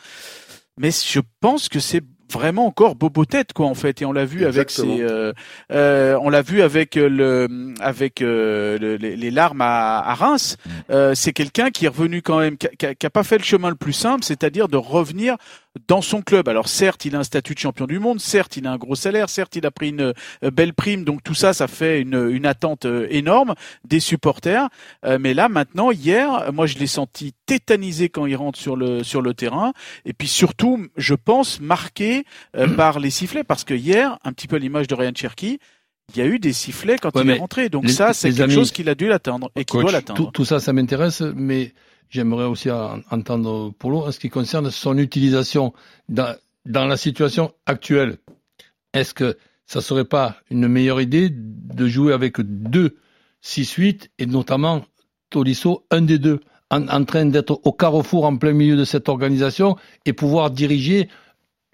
Mais 0.78 0.92
je 0.92 1.20
pense 1.40 1.70
que 1.70 1.80
c'est 1.80 2.04
vraiment 2.32 2.66
encore 2.66 2.96
bobo 2.96 3.26
tête 3.26 3.54
quoi 3.54 3.68
en 3.68 3.76
fait 3.76 4.02
et 4.02 4.06
on 4.06 4.12
l'a 4.12 4.26
vu 4.26 4.46
avec 4.46 4.72
ses, 4.72 5.02
euh, 5.02 5.34
euh, 5.72 6.18
on 6.22 6.30
l'a 6.30 6.42
vu 6.42 6.62
avec 6.62 6.96
le 6.96 7.74
avec 7.80 8.22
euh, 8.22 8.98
les, 8.98 9.32
larmes 9.32 9.62
à, 9.62 10.00
à 10.00 10.14
Reims 10.16 10.58
mm. 10.90 11.16
c'est 11.16 11.34
quelqu'un 11.34 11.70
qui 11.70 11.86
est 11.86 11.90
revenu 11.90 12.22
quand 12.22 12.40
même 12.40 12.58
qui 12.58 13.06
a, 13.06 13.10
pas 13.10 13.24
fait 13.24 13.38
le 13.38 13.44
chemin 13.44 13.70
le 13.70 13.76
plus 13.76 13.94
simple 13.94 14.24
c'est-à-dire 14.24 14.68
de 14.68 14.78
revenir 14.78 15.38
dans 15.88 16.02
son 16.02 16.22
club. 16.22 16.48
Alors 16.48 16.68
certes, 16.68 17.06
il 17.06 17.16
a 17.16 17.20
un 17.20 17.24
statut 17.24 17.56
de 17.56 17.60
champion 17.60 17.88
du 17.88 18.00
monde, 18.00 18.20
certes, 18.20 18.58
il 18.58 18.68
a 18.68 18.72
un 18.72 18.78
gros 18.78 18.96
salaire, 18.96 19.30
certes, 19.30 19.56
il 19.56 19.66
a 19.66 19.72
pris 19.72 19.90
une 19.90 20.14
euh, 20.44 20.52
belle 20.52 20.74
prime, 20.74 21.04
donc 21.04 21.24
tout 21.24 21.34
ça, 21.34 21.54
ça 21.54 21.68
fait 21.68 22.02
une, 22.02 22.30
une 22.32 22.46
attente 22.46 22.86
euh, 22.86 23.08
énorme 23.10 23.56
des 23.84 24.00
supporters. 24.00 24.70
Euh, 25.06 25.18
mais 25.20 25.34
là, 25.34 25.50
maintenant, 25.50 25.92
hier, 25.92 26.52
moi, 26.54 26.68
je 26.68 26.78
l'ai 26.78 26.88
senti 26.88 27.34
tétanisé 27.46 28.10
quand 28.10 28.26
il 28.26 28.36
rentre 28.36 28.60
sur 28.60 28.76
le 28.76 29.04
sur 29.04 29.22
le 29.22 29.34
terrain, 29.34 29.74
et 30.06 30.14
puis 30.14 30.28
surtout, 30.28 30.86
je 30.96 31.16
pense 31.16 31.60
marqué 31.60 32.23
par 32.78 33.00
les 33.00 33.10
sifflets, 33.10 33.44
parce 33.44 33.64
que 33.64 33.74
hier, 33.74 34.18
un 34.24 34.34
petit 34.34 34.48
peu 34.48 34.58
l'image 34.58 34.88
de 34.88 34.96
Ryan 34.96 35.12
Cherky, 35.16 35.60
il 36.14 36.18
y 36.18 36.22
a 36.22 36.26
eu 36.26 36.40
des 36.40 36.54
sifflets 36.54 36.98
quand 36.98 37.12
il 37.16 37.30
est 37.30 37.38
rentré. 37.40 37.70
Donc 37.70 37.90
ça, 37.90 38.14
c'est 38.14 38.32
quelque 38.32 38.52
chose 38.52 38.72
qu'il 38.72 38.90
a 38.90 38.96
dû 38.96 39.08
l'atteindre 39.08 39.52
et 39.56 39.66
qu'il 39.66 39.80
doit 39.80 39.92
l'atteindre. 39.92 40.26
Tout, 40.26 40.32
tout, 40.32 40.46
ça, 40.46 40.60
ça 40.60 40.74
m'intéresse, 40.74 41.22
mais 41.22 41.74
J'aimerais 42.14 42.46
aussi 42.46 42.70
entendre 42.70 43.74
Polo 43.80 44.06
en 44.06 44.12
ce 44.12 44.20
qui 44.20 44.30
concerne 44.30 44.70
son 44.70 45.00
utilisation 45.00 45.74
dans, 46.10 46.36
dans 46.64 46.86
la 46.86 46.96
situation 46.96 47.52
actuelle. 47.66 48.18
Est-ce 48.94 49.16
que 49.16 49.36
ça 49.66 49.82
serait 49.82 50.06
pas 50.06 50.38
une 50.52 50.68
meilleure 50.68 51.02
idée 51.02 51.30
de 51.32 51.88
jouer 51.88 52.14
avec 52.14 52.40
deux 52.40 52.98
6-8 53.44 54.10
et 54.20 54.28
notamment 54.28 54.86
Tolisso, 55.32 55.88
un 55.90 56.02
des 56.02 56.20
deux, 56.20 56.42
en, 56.70 56.88
en 56.88 57.04
train 57.04 57.26
d'être 57.26 57.60
au 57.64 57.72
carrefour 57.72 58.26
en 58.26 58.38
plein 58.38 58.54
milieu 58.54 58.76
de 58.76 58.86
cette 58.86 59.10
organisation 59.10 59.76
et 60.06 60.14
pouvoir 60.14 60.52
diriger 60.52 61.10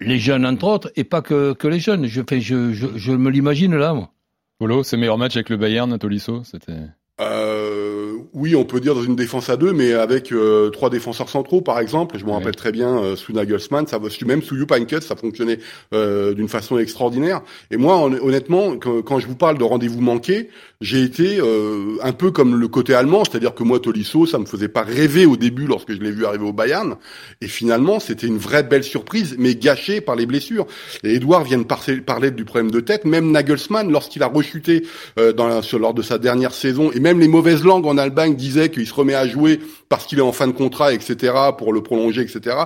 les 0.00 0.18
jeunes 0.18 0.46
entre 0.46 0.66
autres, 0.66 0.92
et 0.96 1.04
pas 1.04 1.22
que, 1.22 1.56
les 1.66 1.80
jeunes. 1.80 2.06
Je, 2.06 2.22
je, 2.28 2.72
je, 2.72 3.12
me 3.12 3.30
l'imagine 3.30 3.76
là, 3.76 3.94
moi. 3.94 4.12
Polo, 4.58 4.82
c'est 4.82 4.96
meilleur 4.96 5.18
match 5.18 5.36
avec 5.36 5.48
le 5.48 5.56
Bayern, 5.56 5.98
Tolisso, 5.98 6.44
c'était. 6.44 6.86
Euh, 7.20 8.16
oui, 8.32 8.54
on 8.56 8.64
peut 8.64 8.80
dire 8.80 8.94
dans 8.94 9.02
une 9.02 9.16
défense 9.16 9.50
à 9.50 9.56
deux, 9.56 9.72
mais 9.72 9.92
avec 9.92 10.32
euh, 10.32 10.70
trois 10.70 10.88
défenseurs 10.88 11.28
centraux, 11.28 11.60
par 11.60 11.80
exemple. 11.80 12.18
Je 12.18 12.24
me 12.24 12.30
rappelle 12.30 12.56
très 12.56 12.72
bien 12.72 12.98
euh, 12.98 13.16
sous 13.16 13.32
Nagelsmann, 13.32 13.86
ça, 13.86 13.98
même 14.24 14.42
sous 14.42 14.56
Jupankut, 14.56 15.02
ça 15.02 15.16
fonctionnait 15.16 15.58
euh, 15.92 16.32
d'une 16.32 16.48
façon 16.48 16.78
extraordinaire. 16.78 17.42
Et 17.70 17.76
moi, 17.76 18.02
honnêtement, 18.02 18.76
quand, 18.76 19.18
je 19.18 19.26
vous 19.26 19.34
parle 19.34 19.58
de 19.58 19.64
rendez-vous 19.64 20.00
manqué, 20.00 20.48
j'ai 20.80 21.02
été 21.02 21.38
euh, 21.40 21.96
un 22.02 22.12
peu 22.12 22.30
comme 22.30 22.58
le 22.58 22.68
côté 22.68 22.94
allemand, 22.94 23.24
c'est-à-dire 23.24 23.54
que 23.54 23.62
moi, 23.62 23.80
Tolisso, 23.80 24.26
ça 24.26 24.38
me 24.38 24.46
faisait 24.46 24.68
pas 24.68 24.82
rêver 24.82 25.26
au 25.26 25.36
début 25.36 25.66
lorsque 25.66 25.92
je 25.92 26.00
l'ai 26.00 26.12
vu 26.12 26.24
arriver 26.24 26.44
au 26.44 26.52
Bayern. 26.52 26.96
Et 27.40 27.48
finalement, 27.48 28.00
c'était 28.00 28.26
une 28.26 28.38
vraie 28.38 28.62
belle 28.62 28.84
surprise, 28.84 29.36
mais 29.38 29.54
gâchée 29.54 30.00
par 30.00 30.16
les 30.16 30.26
blessures. 30.26 30.66
Et 31.04 31.16
Edouard 31.16 31.44
vient 31.44 31.58
de 31.58 32.00
parler 32.00 32.30
du 32.30 32.44
problème 32.44 32.70
de 32.70 32.80
tête. 32.80 33.04
Même 33.04 33.30
Nagelsmann, 33.30 33.90
lorsqu'il 33.90 34.22
a 34.22 34.28
rechuté 34.28 34.86
dans 35.16 35.48
la, 35.48 35.60
lors 35.78 35.94
de 35.94 36.02
sa 36.02 36.18
dernière 36.18 36.54
saison, 36.54 36.90
et 36.92 37.00
même 37.00 37.09
les 37.18 37.28
mauvaises 37.28 37.64
langues 37.64 37.86
en 37.86 37.98
Allemagne 37.98 38.36
disaient 38.36 38.70
qu'il 38.70 38.86
se 38.86 38.94
remet 38.94 39.14
à 39.14 39.26
jouer 39.26 39.60
parce 39.88 40.06
qu'il 40.06 40.18
est 40.18 40.22
en 40.22 40.32
fin 40.32 40.46
de 40.46 40.52
contrat, 40.52 40.92
etc., 40.92 41.32
pour 41.56 41.72
le 41.72 41.82
prolonger, 41.82 42.22
etc 42.22 42.56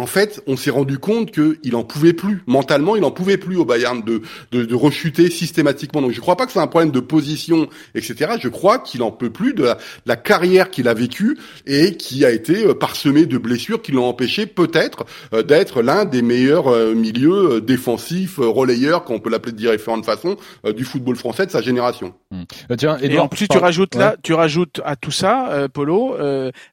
en 0.00 0.06
fait, 0.06 0.42
on 0.46 0.56
s'est 0.56 0.70
rendu 0.70 0.98
compte 0.98 1.30
qu'il 1.30 1.76
en 1.76 1.84
pouvait 1.84 2.14
plus. 2.14 2.42
Mentalement, 2.46 2.96
il 2.96 3.04
en 3.04 3.10
pouvait 3.10 3.36
plus 3.36 3.56
au 3.56 3.66
Bayern 3.66 4.02
de, 4.02 4.22
de, 4.50 4.64
de 4.64 4.74
rechuter 4.74 5.30
systématiquement. 5.30 6.00
Donc 6.00 6.12
je 6.12 6.16
ne 6.16 6.22
crois 6.22 6.36
pas 6.36 6.46
que 6.46 6.52
c'est 6.52 6.58
un 6.58 6.66
problème 6.66 6.90
de 6.90 7.00
position, 7.00 7.68
etc. 7.94 8.32
Je 8.40 8.48
crois 8.48 8.78
qu'il 8.78 9.02
en 9.02 9.10
peut 9.10 9.28
plus 9.28 9.52
de 9.52 9.68
la, 10.06 10.16
carrière 10.16 10.70
qu'il 10.70 10.88
a 10.88 10.94
vécue 10.94 11.38
et 11.66 11.98
qui 11.98 12.24
a 12.24 12.30
été 12.30 12.64
euh, 12.64 12.72
parsemée 12.72 13.26
de 13.26 13.36
blessures 13.36 13.82
qui 13.82 13.92
l'ont 13.92 14.06
empêché 14.06 14.46
peut-être 14.46 15.04
euh, 15.34 15.42
d'être 15.42 15.82
l'un 15.82 16.06
des 16.06 16.22
meilleurs 16.22 16.68
euh, 16.68 16.94
milieux 16.94 17.60
défensifs, 17.60 18.38
relayeurs, 18.38 19.04
qu'on 19.04 19.20
peut 19.20 19.28
l'appeler 19.28 19.52
de 19.52 19.58
différentes 19.58 20.06
façons, 20.06 20.36
du 20.74 20.84
football 20.84 21.16
français 21.16 21.44
de 21.44 21.50
sa 21.50 21.60
génération. 21.60 22.14
Hmm. 22.30 22.44
Tiens, 22.78 22.96
et 23.02 23.18
en 23.18 23.28
plus, 23.28 23.48
tu 23.48 23.58
rajoutes 23.58 23.96
là, 23.96 24.16
tu 24.22 24.32
rajoutes 24.32 24.80
à 24.84 24.96
tout 24.96 25.10
ça, 25.10 25.68
Polo, 25.72 26.16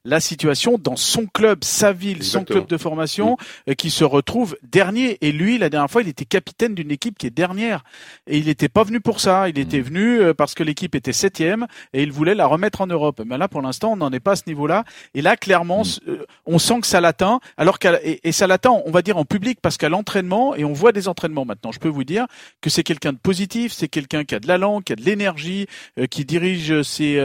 la 0.04 0.20
situation 0.20 0.78
dans 0.82 0.96
son 0.96 1.26
club, 1.26 1.58
sa 1.62 1.92
ville, 1.92 2.22
son 2.22 2.44
club 2.44 2.66
de 2.66 2.76
formation 2.78 3.17
euh, 3.20 3.74
qui 3.74 3.90
se 3.90 4.04
retrouve 4.04 4.56
dernier. 4.62 5.18
Et 5.20 5.32
lui, 5.32 5.58
la 5.58 5.68
dernière 5.68 5.90
fois, 5.90 6.02
il 6.02 6.08
était 6.08 6.24
capitaine 6.24 6.74
d'une 6.74 6.90
équipe 6.90 7.18
qui 7.18 7.26
est 7.26 7.30
dernière. 7.30 7.84
Et 8.26 8.38
il 8.38 8.46
n'était 8.46 8.68
pas 8.68 8.84
venu 8.84 9.00
pour 9.00 9.20
ça. 9.20 9.48
Il 9.48 9.58
était 9.58 9.80
mm. 9.80 9.82
venu 9.82 10.20
euh, 10.20 10.34
parce 10.34 10.54
que 10.54 10.62
l'équipe 10.62 10.94
était 10.94 11.12
septième 11.12 11.66
et 11.92 12.02
il 12.02 12.12
voulait 12.12 12.34
la 12.34 12.46
remettre 12.46 12.80
en 12.80 12.86
Europe. 12.86 13.20
Mais 13.26 13.38
là, 13.38 13.48
pour 13.48 13.62
l'instant, 13.62 13.92
on 13.92 13.96
n'en 13.96 14.12
est 14.12 14.20
pas 14.20 14.32
à 14.32 14.36
ce 14.36 14.44
niveau-là. 14.46 14.84
Et 15.14 15.22
là, 15.22 15.36
clairement, 15.36 15.82
mm. 15.82 16.10
euh, 16.10 16.26
on 16.46 16.58
sent 16.58 16.80
que 16.80 16.86
ça 16.86 17.00
l'atteint. 17.00 17.40
Alors 17.56 17.78
qu'à, 17.78 17.98
et, 18.02 18.32
ça 18.32 18.46
l'atteint, 18.46 18.72
on 18.84 18.90
va 18.90 19.02
dire 19.02 19.16
en 19.16 19.24
public, 19.24 19.58
parce 19.60 19.76
qu'à 19.76 19.88
l'entraînement, 19.88 20.54
et 20.54 20.64
on 20.64 20.72
voit 20.72 20.92
des 20.92 21.08
entraînements 21.08 21.44
maintenant, 21.44 21.72
je 21.72 21.80
peux 21.80 21.88
vous 21.88 22.04
dire 22.04 22.26
que 22.60 22.70
c'est 22.70 22.82
quelqu'un 22.82 23.12
de 23.12 23.18
positif, 23.18 23.72
c'est 23.72 23.88
quelqu'un 23.88 24.24
qui 24.24 24.34
a 24.34 24.40
de 24.40 24.48
la 24.48 24.58
langue, 24.58 24.84
qui 24.84 24.92
a 24.92 24.96
de 24.96 25.02
l'énergie, 25.02 25.66
qui 26.10 26.24
dirige 26.24 26.82
ses, 26.82 27.20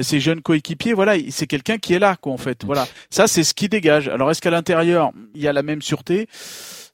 ses 0.00 0.20
jeunes 0.20 0.42
coéquipiers. 0.42 0.92
Voilà, 0.92 1.14
c'est 1.30 1.46
quelqu'un 1.46 1.78
qui 1.78 1.94
est 1.94 1.98
là, 1.98 2.16
quoi, 2.16 2.32
en 2.32 2.36
fait. 2.36 2.64
Voilà. 2.64 2.86
Ça, 3.10 3.26
c'est 3.26 3.44
ce 3.44 3.54
qui 3.54 3.68
dégage. 3.68 4.08
Alors, 4.08 4.30
est-ce 4.30 4.40
qu'à 4.40 4.50
l'intérieur, 4.50 5.12
il 5.34 5.40
y 5.42 5.48
a 5.48 5.52
la 5.52 5.62
même 5.62 5.82
sûreté. 5.82 6.28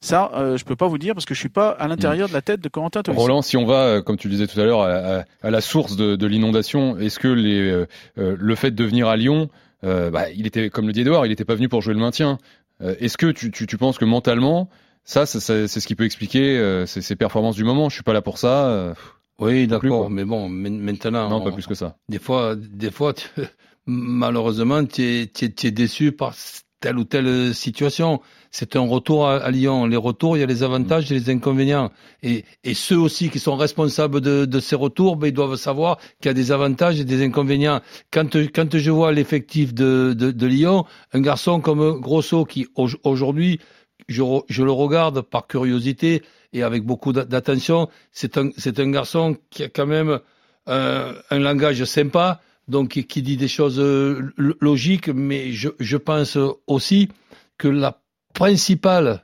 Ça, 0.01 0.31
euh, 0.35 0.57
je 0.57 0.65
peux 0.65 0.75
pas 0.75 0.87
vous 0.87 0.97
dire 0.97 1.13
parce 1.13 1.25
que 1.25 1.33
je 1.33 1.39
suis 1.39 1.49
pas 1.49 1.69
à 1.69 1.87
l'intérieur 1.87 2.27
de 2.27 2.33
la 2.33 2.41
tête 2.41 2.61
de 2.61 2.69
Corentin 2.69 3.01
Tolisso. 3.01 3.21
Roland, 3.21 3.41
si 3.41 3.57
on 3.57 3.65
va, 3.65 3.85
euh, 3.85 4.01
comme 4.01 4.17
tu 4.17 4.27
le 4.27 4.33
disais 4.33 4.47
tout 4.47 4.59
à 4.59 4.63
l'heure, 4.63 4.81
à, 4.81 5.51
la 5.51 5.61
source 5.61 5.95
de, 5.95 6.25
l'inondation, 6.27 6.97
est-ce 6.97 7.19
que 7.19 7.27
les, 7.27 7.59
euh, 7.59 7.85
le 8.15 8.55
fait 8.55 8.71
de 8.71 8.83
venir 8.83 9.07
à 9.07 9.17
Lyon, 9.17 9.49
bah, 9.83 10.29
il 10.35 10.45
était, 10.45 10.69
comme 10.69 10.87
le 10.87 10.93
dit 10.93 11.01
Edouard, 11.01 11.25
il 11.25 11.29
n'était 11.29 11.45
pas 11.45 11.55
venu 11.55 11.69
pour 11.69 11.81
jouer 11.81 11.93
le 11.93 11.99
maintien. 11.99 12.37
est-ce 12.81 13.17
que 13.17 13.31
tu, 13.31 13.51
tu, 13.51 13.77
penses 13.77 13.97
que 13.97 14.05
mentalement, 14.05 14.69
ça, 15.03 15.25
c'est 15.25 15.67
ce 15.67 15.87
qui 15.87 15.95
peut 15.95 16.05
expliquer 16.05 16.83
ces, 16.85 17.15
performances 17.15 17.55
du 17.55 17.63
moment 17.63 17.89
Je 17.89 17.95
suis 17.95 18.03
pas 18.03 18.13
là 18.13 18.21
pour 18.21 18.37
ça. 18.37 18.93
oui, 19.39 19.67
d'accord, 19.67 20.09
mais 20.09 20.25
bon, 20.25 20.47
maintenant. 20.49 21.29
Non, 21.29 21.41
pas 21.41 21.51
plus 21.51 21.65
que 21.65 21.75
ça. 21.75 21.97
Des 22.09 22.19
fois, 22.19 22.55
des 22.55 22.91
fois, 22.91 23.13
malheureusement, 23.87 24.85
tu 24.85 25.01
es, 25.03 25.31
es, 25.41 25.71
déçu 25.71 26.11
par 26.11 26.35
telle 26.79 26.97
ou 26.97 27.03
telle 27.03 27.53
situation. 27.53 28.21
C'est 28.51 28.75
un 28.75 28.87
retour 28.87 29.27
à, 29.27 29.49
Lyon. 29.51 29.85
Les 29.85 29.97
retours, 29.97 30.37
il 30.37 30.41
y 30.41 30.43
a 30.43 30.45
les 30.45 30.63
avantages 30.63 31.11
et 31.11 31.15
les 31.15 31.29
inconvénients. 31.29 31.91
Et, 32.23 32.43
ceux 32.73 32.97
aussi 32.97 33.29
qui 33.29 33.39
sont 33.39 33.55
responsables 33.55 34.21
de, 34.21 34.59
ces 34.59 34.75
retours, 34.75 35.15
ben, 35.15 35.27
ils 35.27 35.33
doivent 35.33 35.55
savoir 35.55 35.97
qu'il 36.21 36.29
y 36.29 36.29
a 36.29 36.33
des 36.33 36.51
avantages 36.51 36.99
et 36.99 37.03
des 37.03 37.23
inconvénients. 37.23 37.81
Quand, 38.11 38.29
je 38.77 38.91
vois 38.91 39.11
l'effectif 39.11 39.73
de, 39.73 40.45
Lyon, 40.45 40.85
un 41.13 41.21
garçon 41.21 41.59
comme 41.59 41.99
Grosso 41.99 42.45
qui 42.45 42.67
aujourd'hui, 42.75 43.59
je, 44.07 44.21
le 44.21 44.71
regarde 44.71 45.21
par 45.21 45.47
curiosité 45.47 46.21
et 46.53 46.63
avec 46.63 46.83
beaucoup 46.83 47.11
d'attention, 47.11 47.89
c'est 48.11 48.37
un, 48.37 48.91
garçon 48.91 49.35
qui 49.49 49.63
a 49.63 49.69
quand 49.69 49.87
même 49.87 50.19
un, 50.67 51.13
un 51.29 51.39
langage 51.39 51.83
sympa, 51.83 52.41
donc 52.67 52.89
qui 52.89 53.21
dit 53.21 53.37
des 53.37 53.47
choses 53.47 53.79
euh, 53.79 54.33
logiques, 54.59 55.09
mais 55.09 55.51
je, 55.51 55.69
je 55.79 55.97
pense 55.97 56.37
aussi 56.67 57.09
que 57.57 57.67
la 57.67 58.01
principale 58.33 59.23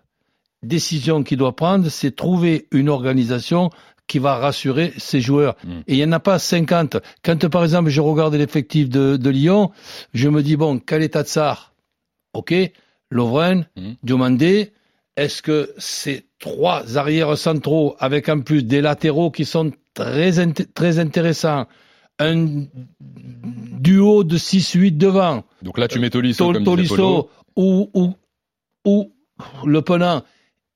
décision 0.64 1.24
qu'il 1.24 1.38
doit 1.38 1.56
prendre, 1.56 1.90
c'est 1.90 2.16
trouver 2.16 2.68
une 2.72 2.90
organisation 2.90 3.70
qui 4.08 4.20
va 4.20 4.36
rassurer 4.36 4.94
ses 4.98 5.22
joueurs. 5.22 5.56
Mm. 5.64 5.72
Et 5.88 5.94
il 5.94 5.98
n'y 5.98 6.06
en 6.06 6.12
a 6.14 6.20
pas 6.20 6.40
50. 6.40 6.98
Quand, 7.24 7.50
par 7.50 7.64
exemple, 7.64 7.90
je 7.90 8.02
regarde 8.02 8.36
l'effectif 8.36 8.90
de, 8.90 9.18
de, 9.18 9.30
Lyon, 9.30 9.72
je 10.14 10.30
me 10.30 10.42
dis, 10.42 10.56
bon, 10.56 10.80
Kaletatsar, 10.80 11.74
ok, 12.34 12.54
Lovren, 13.10 13.68
mm. 13.76 13.92
Diomandé, 14.04 14.74
est-ce 15.16 15.42
que 15.42 15.74
ces 15.78 16.26
trois 16.40 16.98
arrières 16.98 17.38
centraux, 17.38 17.96
avec 18.00 18.30
en 18.30 18.42
plus 18.42 18.64
des 18.64 18.82
latéraux 18.82 19.32
qui 19.32 19.46
sont 19.46 19.72
très, 19.94 20.32
très 20.74 21.00
intéressants, 21.00 21.68
un 22.20 22.66
duo 23.80 24.24
de 24.24 24.38
6-8 24.38 24.98
devant. 24.98 25.44
Donc 25.62 25.78
là, 25.78 25.88
tu 25.88 26.00
mets 26.00 26.10
Tolisso, 26.10 26.54
Tolisso 26.54 27.30
ou, 27.56 27.90
ou, 27.94 28.14
ou 28.86 29.12
Le 29.66 29.82
Penant 29.82 30.24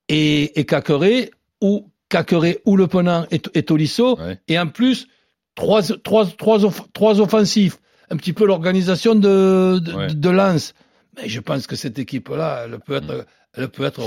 et, 0.09 0.59
et 0.59 0.65
Caqueret, 0.65 1.31
ou 1.61 1.89
Caqueret 2.09 2.61
ou 2.65 2.77
Le 2.77 2.87
Penant 2.87 3.25
et, 3.31 3.41
et 3.53 3.63
Tolisso, 3.63 4.17
et 4.47 4.59
en 4.59 4.67
plus, 4.67 5.07
trois, 5.55 5.81
trois, 5.81 6.25
trois, 6.25 6.59
trois 6.93 7.19
offensifs. 7.19 7.79
Un 8.09 8.15
petit 8.15 8.31
peu 8.31 8.45
l'organisation 8.45 9.15
de, 9.15 9.79
de, 9.79 10.13
de, 10.13 10.29
Lens. 10.29 10.73
Mais 11.17 11.27
je 11.27 11.41
pense 11.41 11.67
que 11.67 11.75
cette 11.75 11.99
équipe-là, 11.99 12.63
elle 12.63 12.79
peut 12.79 12.95
être, 12.95 13.13
mm. 13.13 13.25
elle 13.57 13.67
peut 13.67 13.83
être, 13.83 14.01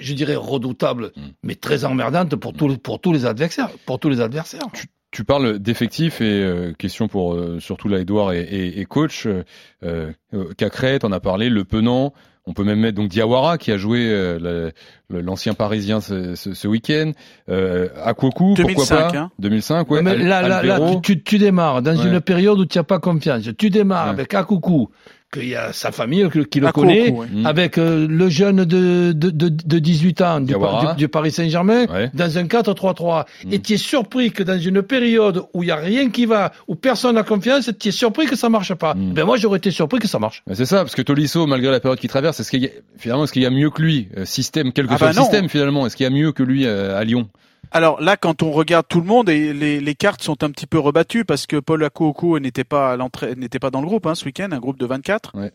je 0.00 0.14
dirais, 0.14 0.34
redoutable, 0.34 1.12
mm. 1.14 1.22
mais 1.44 1.54
très 1.54 1.84
emmerdante 1.84 2.34
pour, 2.34 2.52
tous, 2.52 2.76
pour 2.76 3.00
tous 3.00 3.12
les 3.12 3.24
adversaires. 3.24 3.70
Pour 3.86 4.00
tous 4.00 4.08
les 4.08 4.20
adversaires. 4.20 4.66
Tu 4.72 4.86
parles 5.22 5.60
d'effectifs 5.60 6.20
et 6.20 6.42
euh, 6.42 6.72
question 6.72 7.06
pour 7.06 7.34
euh, 7.34 7.60
surtout 7.60 7.86
là 7.88 8.00
Edouard 8.00 8.32
et, 8.32 8.40
et, 8.40 8.80
et 8.80 8.84
coach. 8.84 9.26
Euh, 9.26 9.44
euh 9.84 10.12
Cacré, 10.56 10.98
t'en 10.98 11.12
as 11.12 11.20
parlé, 11.20 11.48
Le 11.48 11.64
Penant. 11.64 12.12
On 12.46 12.52
peut 12.52 12.64
même 12.64 12.80
mettre 12.80 12.96
donc 12.96 13.08
Diawara 13.08 13.56
qui 13.56 13.72
a 13.72 13.78
joué 13.78 14.12
l'ancien 15.08 15.54
Parisien 15.54 16.02
ce, 16.02 16.34
ce, 16.34 16.52
ce 16.52 16.68
week-end. 16.68 17.12
Euh, 17.48 17.88
Akwoku, 18.04 18.54
pourquoi 18.54 18.86
pas? 18.86 19.16
Hein. 19.16 19.30
2005, 19.38 19.90
ouais. 19.90 20.02
Mais 20.02 20.18
là, 20.18 20.42
là, 20.42 20.62
là, 20.62 20.96
tu, 21.02 21.22
tu, 21.22 21.38
démarres 21.38 21.80
dans 21.80 21.96
une 21.96 22.20
période 22.20 22.58
où 22.58 22.66
tu 22.66 22.76
n'as 22.76 22.84
pas 22.84 22.98
confiance. 22.98 23.48
Tu 23.56 23.70
démarres 23.70 24.08
avec 24.08 24.34
Akoukou 24.34 24.90
qu'il 25.34 25.48
y 25.48 25.56
a 25.56 25.72
sa 25.72 25.92
famille 25.92 26.28
qui 26.50 26.60
le 26.60 26.72
connaît, 26.72 27.14
avec 27.44 27.78
euh, 27.78 28.06
le 28.08 28.28
jeune 28.28 28.64
de, 28.64 29.12
de, 29.12 29.30
de, 29.30 29.48
de 29.48 29.78
18 29.78 30.20
ans 30.22 30.40
du, 30.40 30.54
du, 30.96 31.08
Paris 31.08 31.32
Saint-Germain, 31.32 31.86
dans 32.14 32.38
un 32.38 32.44
4-3-3. 32.44 33.24
Mm. 33.44 33.52
Et 33.52 33.58
tu 33.58 33.74
es 33.74 33.76
surpris 33.76 34.30
que 34.30 34.42
dans 34.42 34.58
une 34.58 34.82
période 34.82 35.42
où 35.52 35.62
il 35.62 35.68
y 35.68 35.72
a 35.72 35.76
rien 35.76 36.10
qui 36.10 36.26
va, 36.26 36.52
où 36.68 36.74
personne 36.74 37.16
n'a 37.16 37.22
confiance, 37.22 37.70
tu 37.78 37.88
es 37.88 37.92
surpris 37.92 38.26
que 38.26 38.36
ça 38.36 38.48
marche 38.48 38.74
pas. 38.74 38.94
Mm. 38.94 39.12
Ben 39.12 39.24
moi, 39.24 39.36
j'aurais 39.36 39.58
été 39.58 39.70
surpris 39.70 39.98
que 39.98 40.08
ça 40.08 40.18
marche. 40.18 40.42
c'est 40.52 40.66
ça, 40.66 40.78
parce 40.78 40.94
que 40.94 41.02
Tolisso, 41.02 41.46
malgré 41.46 41.70
la 41.70 41.80
période 41.80 41.98
qu'il 41.98 42.10
traverse, 42.10 42.40
est-ce 42.40 42.50
qu'il 42.50 42.62
y 42.62 42.66
a, 42.66 42.70
finalement, 42.96 43.24
est-ce 43.24 43.32
qu'il 43.32 43.42
y 43.42 43.46
a 43.46 43.50
mieux 43.50 43.70
que 43.70 43.82
lui, 43.82 44.08
euh, 44.16 44.24
système, 44.24 44.72
quel 44.72 44.86
que 44.86 44.94
ah 44.94 44.98
soit 44.98 45.08
bah 45.08 45.14
le 45.16 45.22
système 45.22 45.48
finalement, 45.48 45.86
est-ce 45.86 45.96
qu'il 45.96 46.04
y 46.04 46.06
a 46.06 46.10
mieux 46.10 46.32
que 46.32 46.42
lui 46.42 46.66
euh, 46.66 46.96
à 46.96 47.04
Lyon? 47.04 47.28
Alors 47.70 48.00
là, 48.00 48.16
quand 48.16 48.42
on 48.42 48.52
regarde 48.52 48.86
tout 48.88 49.00
le 49.00 49.06
monde, 49.06 49.28
les, 49.28 49.94
cartes 49.94 50.22
sont 50.22 50.42
un 50.42 50.50
petit 50.50 50.66
peu 50.66 50.78
rebattues 50.78 51.24
parce 51.24 51.46
que 51.46 51.56
Paul 51.56 51.82
Akoukou 51.84 52.38
n'était 52.38 52.64
pas 52.64 52.96
n'était 53.36 53.58
pas 53.58 53.70
dans 53.70 53.80
le 53.80 53.86
groupe 53.86 54.06
hein, 54.06 54.14
ce 54.14 54.24
week-end, 54.24 54.48
un 54.52 54.58
groupe 54.58 54.78
de 54.78 54.86
24. 54.86 55.32
Ouais. 55.34 55.52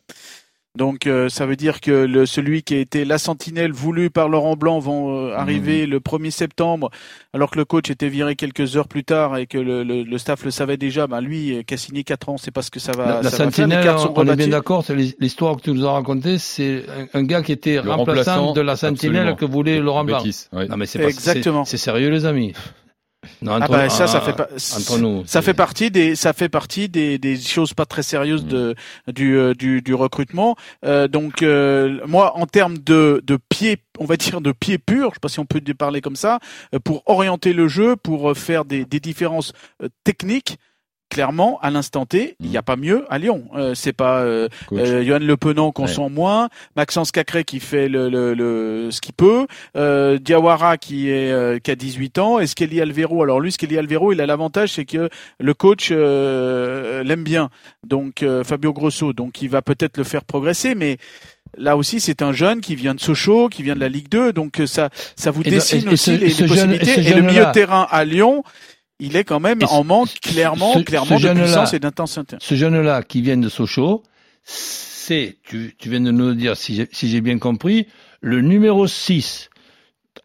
Donc 0.78 1.08
euh, 1.08 1.30
ça 1.30 1.48
veut 1.48 1.56
dire 1.56 1.82
que 1.82 1.92
le, 1.92 2.26
celui 2.28 2.62
qui 2.62 2.76
a 2.76 2.78
été 2.78 3.04
la 3.04 3.18
sentinelle 3.18 3.72
voulu 3.72 4.12
par 4.12 4.30
Laurent 4.30 4.56
Blanc 4.56 4.78
vont 4.80 5.16
euh, 5.16 5.36
arriver 5.36 5.88
mmh. 5.88 5.90
le 5.90 6.00
1er 6.00 6.30
septembre, 6.30 6.92
alors 7.34 7.50
que 7.50 7.58
le 7.58 7.66
coach 7.66 7.90
était 7.90 8.08
viré 8.08 8.36
quelques 8.36 8.78
heures 8.78 8.88
plus 8.88 9.04
tard 9.04 9.38
et 9.38 9.48
que 9.48 9.58
le, 9.58 9.84
le, 9.84 10.04
le 10.04 10.18
staff 10.20 10.46
le 10.46 10.52
savait 10.52 10.78
déjà. 10.78 11.08
Ben 11.08 11.22
lui, 11.22 11.64
qui 11.66 11.74
a 11.74 11.78
signé 11.78 12.04
4 12.04 12.30
ans, 12.30 12.38
c'est 12.38 12.52
pas 12.52 12.62
ce 12.62 12.70
que 12.70 12.80
ça 12.80 12.92
va. 12.92 13.22
La, 13.24 13.32
sentinelle, 13.32 13.96
on 14.16 14.28
est 14.28 14.36
bien 14.36 14.48
d'accord. 14.48 14.86
C'est 14.86 14.96
l'histoire 14.96 15.58
que 15.58 15.62
tu 15.62 15.72
nous 15.72 15.86
as 15.88 15.92
racontée. 15.92 16.38
C'est 16.38 16.86
un, 17.14 17.24
gars 17.24 17.42
qui 17.42 17.52
était 17.52 17.80
remplaçant 17.80 18.54
de 18.54 18.62
la 18.62 18.76
sentinelle 18.76 19.36
que 19.36 19.46
voulait 19.46 19.80
Laurent 19.80 20.04
Blanc. 20.04 20.24
Non 20.54 20.78
mais 20.78 20.86
c'est 20.86 21.04
exactement. 21.04 21.66
C'est 21.66 21.78
sérieux 21.78 22.10
les 22.10 22.26
amis. 22.26 22.54
Non, 23.42 23.60
Ah 23.62 23.68
bah 23.68 23.90
ça, 23.90 24.08
ça 24.08 24.22
ah, 24.22 24.26
fait 24.26 24.34
pas, 24.34 24.48
nous. 24.98 25.24
ça 25.26 25.42
fait 25.42 25.54
partie 25.54 25.92
des, 25.92 26.16
ça 26.16 26.34
fait 26.34 26.50
partie 26.50 26.90
des, 26.90 27.18
des 27.18 27.40
choses 27.40 27.74
pas 27.74 27.86
très 27.86 28.04
sérieuses 28.04 28.46
de 28.46 28.76
du 29.08 29.38
euh, 29.38 29.54
du, 29.54 29.82
du 29.82 29.94
recrutement. 29.94 30.56
Euh, 30.86 31.08
donc 31.08 31.42
euh, 31.42 32.00
moi, 32.06 32.38
en 32.38 32.46
termes 32.46 32.78
de 32.78 33.22
de 33.26 33.38
pied, 33.50 33.78
on 33.98 34.06
va 34.06 34.18
dire 34.18 34.42
de 34.42 34.52
pied 34.52 34.78
pur, 34.78 35.10
je 35.10 35.16
sais 35.16 35.20
pas 35.22 35.30
si 35.30 35.40
on 35.40 35.46
peut 35.46 35.62
parler 35.78 36.02
comme 36.02 36.16
ça, 36.16 36.40
pour 36.84 37.04
orienter 37.06 37.54
le 37.54 37.68
jeu, 37.68 37.96
pour 37.96 38.36
faire 38.36 38.66
des 38.66 38.86
des 38.86 39.00
différences 39.00 39.54
techniques. 40.04 40.58
Clairement, 41.10 41.58
à 41.64 41.72
l'instant 41.72 42.06
T, 42.06 42.36
il 42.40 42.50
n'y 42.52 42.58
a 42.58 42.62
pas 42.62 42.76
mieux 42.76 43.04
à 43.10 43.18
Lyon. 43.18 43.46
Euh, 43.56 43.74
c'est 43.74 43.94
pas 43.94 44.20
euh, 44.22 44.48
euh, 44.74 45.04
Johan 45.04 45.18
Le 45.20 45.38
Penant 45.38 45.72
qu'on 45.72 45.86
Ouais. 45.86 45.92
sent 45.92 46.08
moins, 46.10 46.50
Maxence 46.76 47.12
Cacré 47.12 47.44
qui 47.44 47.60
fait 47.60 47.90
le, 47.90 48.10
le, 48.10 48.36
le 48.36 48.92
ce 48.92 49.02
qu'il 49.02 49.14
peut, 49.14 49.48
euh, 49.76 50.20
Diawara 50.20 50.78
qui 50.78 51.10
est 51.10 51.32
euh, 51.32 51.58
qui 51.58 51.72
a 51.72 51.76
18 51.76 52.20
ans, 52.20 52.40
et 52.40 52.46
Skelly 52.46 52.80
Alvero. 52.80 53.24
Alors 53.24 53.40
lui, 53.40 53.52
Skelly 53.52 53.78
Alvero, 53.80 54.12
il 54.14 54.22
a 54.22 54.28
l'avantage, 54.28 54.74
c'est 54.74 54.86
que 54.86 55.10
le 55.40 55.54
coach 55.56 55.90
euh, 55.92 57.04
l'aime 57.04 57.24
bien, 57.24 57.50
donc 57.88 58.22
euh, 58.22 58.44
Fabio 58.44 58.72
Grosso, 58.72 59.12
donc 59.14 59.42
il 59.42 59.50
va 59.50 59.62
peut-être 59.64 59.98
le 59.98 60.04
faire 60.04 60.24
progresser, 60.24 60.76
mais 60.76 60.98
Là 61.58 61.76
aussi, 61.76 62.00
c'est 62.00 62.22
un 62.22 62.32
jeune 62.32 62.62
qui 62.62 62.76
vient 62.76 62.94
de 62.94 63.00
Sochaux, 63.00 63.50
qui 63.50 63.64
vient 63.64 63.74
de 63.74 63.80
la 63.80 63.90
Ligue 63.90 64.08
2, 64.08 64.34
donc 64.34 64.62
ça, 64.68 64.90
ça 65.16 65.32
vous 65.32 65.42
Et 65.42 65.50
dessine 65.50 65.90
et- 65.90 65.94
aussi 65.94 66.16
ce- 66.16 66.22
les, 66.22 66.30
ce 66.30 66.44
les 66.44 66.48
jeune- 66.48 66.72
et 66.74 66.78
possibilités. 66.78 67.10
Et, 67.10 67.14
le 67.16 67.24
milieu 67.24 67.44
de 67.48 67.52
terrain 67.52 67.88
à 67.90 68.06
Lyon, 68.06 68.44
il 69.00 69.16
est 69.16 69.24
quand 69.24 69.40
même 69.40 69.62
Et 69.62 69.66
en 69.66 69.84
manque 69.84 70.20
clairement, 70.22 70.74
ce- 70.74 70.80
clairement 70.80 71.18
ce 71.18 71.28
de 71.28 71.34
puissance 71.34 71.74
et 71.74 71.80
d'intensité. 71.80 72.36
Ce 72.40 72.56
jeune-là 72.56 73.04
qui 73.04 73.22
vient 73.22 73.38
de 73.38 73.50
Sochaux, 73.50 74.04
c'est, 74.44 75.38
tu, 75.44 75.76
tu 75.78 75.90
viens 75.90 76.02
de 76.02 76.12
nous 76.12 76.28
le 76.30 76.36
dire 76.36 76.56
si 76.58 76.76
j'ai, 76.76 76.88
si 76.92 77.22
bien 77.22 77.38
compris, 77.40 77.88
le 78.22 78.42
numéro 78.42 78.88
6 78.88 79.50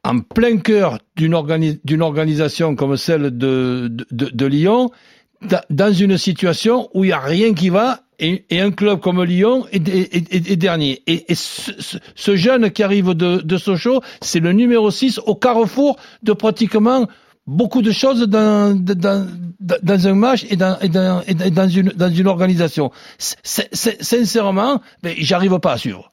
en 0.02 0.20
plein 0.20 0.58
cœur 0.58 0.98
d'une, 1.16 1.34
organi- 1.34 1.78
d'une 1.84 2.02
organisation 2.02 2.74
comme 2.74 2.96
celle 2.96 3.36
de, 3.36 3.88
de, 3.90 4.06
de- 4.10 4.30
de 4.30 4.46
Lyon, 4.46 4.90
da- 5.42 5.64
dans 5.70 5.92
une 5.92 6.18
situation 6.18 6.88
où 6.94 7.04
il 7.04 7.08
n'y 7.08 7.12
a 7.12 7.20
rien 7.20 7.54
qui 7.54 7.68
va 7.70 8.00
et, 8.18 8.44
et 8.50 8.60
un 8.60 8.70
club 8.70 9.00
comme 9.00 9.22
Lyon 9.24 9.66
est, 9.72 9.88
est- 9.88 10.14
est- 10.34 10.50
est 10.50 10.56
dernier. 10.56 11.02
Et, 11.06 11.30
et 11.32 11.34
ce, 11.34 11.72
ce- 11.78 11.96
ce 12.14 12.36
jeune 12.36 12.70
qui 12.70 12.82
arrive 12.82 13.10
de, 13.14 13.38
de 13.40 13.56
Sochaux, 13.58 14.00
c'est 14.20 14.40
le 14.40 14.52
numéro 14.52 14.90
6 14.90 15.20
au 15.26 15.34
carrefour 15.34 15.96
de 16.22 16.32
pratiquement 16.32 17.06
beaucoup 17.46 17.82
de 17.82 17.92
choses 17.92 18.22
dans, 18.28 18.74
dans, 18.74 19.26
dans, 19.60 19.76
dans 19.82 20.06
un 20.08 20.14
match 20.14 20.44
et 20.50 20.56
dans, 20.56 20.78
et 20.80 20.88
dans, 20.88 21.22
et 21.26 21.34
dans, 21.34 21.68
une, 21.68 21.88
dans 21.90 22.10
une 22.10 22.26
organisation. 22.26 22.90
C'est, 23.18 23.68
c'est- 23.72 24.02
sincèrement, 24.02 24.80
ben, 25.02 25.14
j'arrive 25.18 25.58
pas 25.58 25.72
à 25.72 25.78
suivre. 25.78 26.10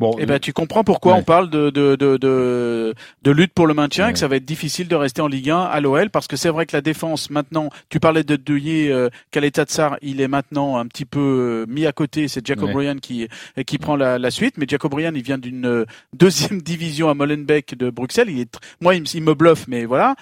Bon, 0.00 0.16
Eh 0.18 0.26
ben, 0.26 0.38
tu 0.38 0.52
comprends 0.52 0.84
pourquoi 0.84 1.12
Ouais. 1.14 1.18
on 1.20 1.22
parle 1.22 1.50
de, 1.50 1.70
de, 1.70 1.96
de, 1.96 2.16
de, 2.16 2.94
de 3.22 3.30
lutte 3.30 3.52
pour 3.54 3.66
le 3.66 3.74
maintien 3.74 4.08
et 4.08 4.12
que 4.12 4.18
ça 4.18 4.26
va 4.28 4.36
être 4.36 4.44
difficile 4.44 4.88
de 4.88 4.94
rester 4.96 5.22
en 5.22 5.28
Ligue 5.28 5.50
1 5.50 5.58
à 5.60 5.80
l'OL 5.80 6.10
parce 6.10 6.26
que 6.26 6.36
c'est 6.36 6.48
vrai 6.48 6.66
que 6.66 6.76
la 6.76 6.80
défense 6.82 7.30
maintenant, 7.30 7.68
tu 7.88 8.00
parlais 8.00 8.24
de 8.24 8.36
Deuillet, 8.36 8.90
euh, 8.90 9.08
Kaletatsar, 9.30 9.96
il 10.02 10.20
est 10.20 10.28
maintenant 10.28 10.76
un 10.78 10.86
petit 10.86 11.04
peu 11.04 11.64
euh, 11.68 11.72
mis 11.72 11.86
à 11.86 11.92
côté, 11.92 12.26
c'est 12.28 12.44
Jacob 12.46 12.64
Ouais. 12.68 12.72
Bryan 12.72 12.98
qui, 13.00 13.28
qui 13.66 13.78
prend 13.78 13.96
la, 13.96 14.18
la 14.18 14.30
suite, 14.30 14.54
mais 14.58 14.66
Jacob 14.68 14.90
Bryan 14.90 15.12
il 15.14 15.22
vient 15.22 15.38
d'une 15.38 15.66
euh, 15.66 15.84
deuxième 16.16 16.60
division 16.62 17.08
à 17.10 17.14
Molenbeek 17.14 17.76
de 17.76 17.90
Bruxelles, 17.90 18.28
il 18.30 18.40
est, 18.40 18.52
tr- 18.54 18.58
moi 18.80 18.94
il, 18.94 19.02
me- 19.02 19.06
il 19.14 19.22
me 19.22 19.34
bluffe, 19.34 19.66
mais 19.68 19.84
voilà, 19.84 20.14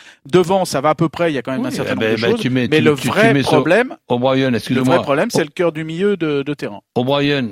devant 0.42 0.64
ça 0.64 0.80
va 0.80 0.90
à 0.90 0.94
peu 0.94 1.08
près, 1.08 1.30
il 1.32 1.34
y 1.34 1.38
a 1.38 1.42
quand 1.42 1.52
même 1.52 1.62
Oui, 1.62 1.68
un 1.68 1.70
certain 1.70 1.92
eh 1.92 1.94
nombre 1.94 2.06
ben, 2.06 2.16
de 2.16 2.20
ben, 2.20 2.30
choses, 2.32 2.40
tu 2.40 2.50
mets- 2.50 2.68
mais 2.68 2.78
tu- 2.78 2.84
le 2.84 2.94
tu- 2.94 3.08
vrai 3.08 3.32
mets 3.34 3.42
problème, 3.42 3.96
O'Brien, 4.08 4.50
le 4.50 4.80
vrai 4.80 5.00
problème 5.02 5.28
c'est 5.30 5.44
le 5.44 5.50
cœur 5.50 5.72
du 5.72 5.84
milieu 5.84 6.16
de, 6.16 6.42
de 6.42 6.54
terrain. 6.54 6.80
O'Brien, 6.94 7.48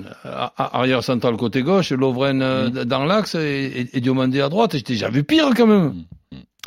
arrière 0.57 1.03
central 1.03 1.37
côté 1.37 1.63
gauche, 1.63 1.91
Lovren 1.93 2.43
euh, 2.43 2.69
Mm. 2.71 2.85
dans 2.85 3.05
l'axe 3.05 3.35
et, 3.35 3.89
et, 3.93 3.97
et 3.97 4.01
Diomandé 4.01 4.41
à 4.41 4.49
droite. 4.49 4.77
J'ai 4.77 4.83
déjà 4.83 5.09
vu 5.09 5.25
pire 5.25 5.51
quand 5.57 5.67
même. 5.67 5.95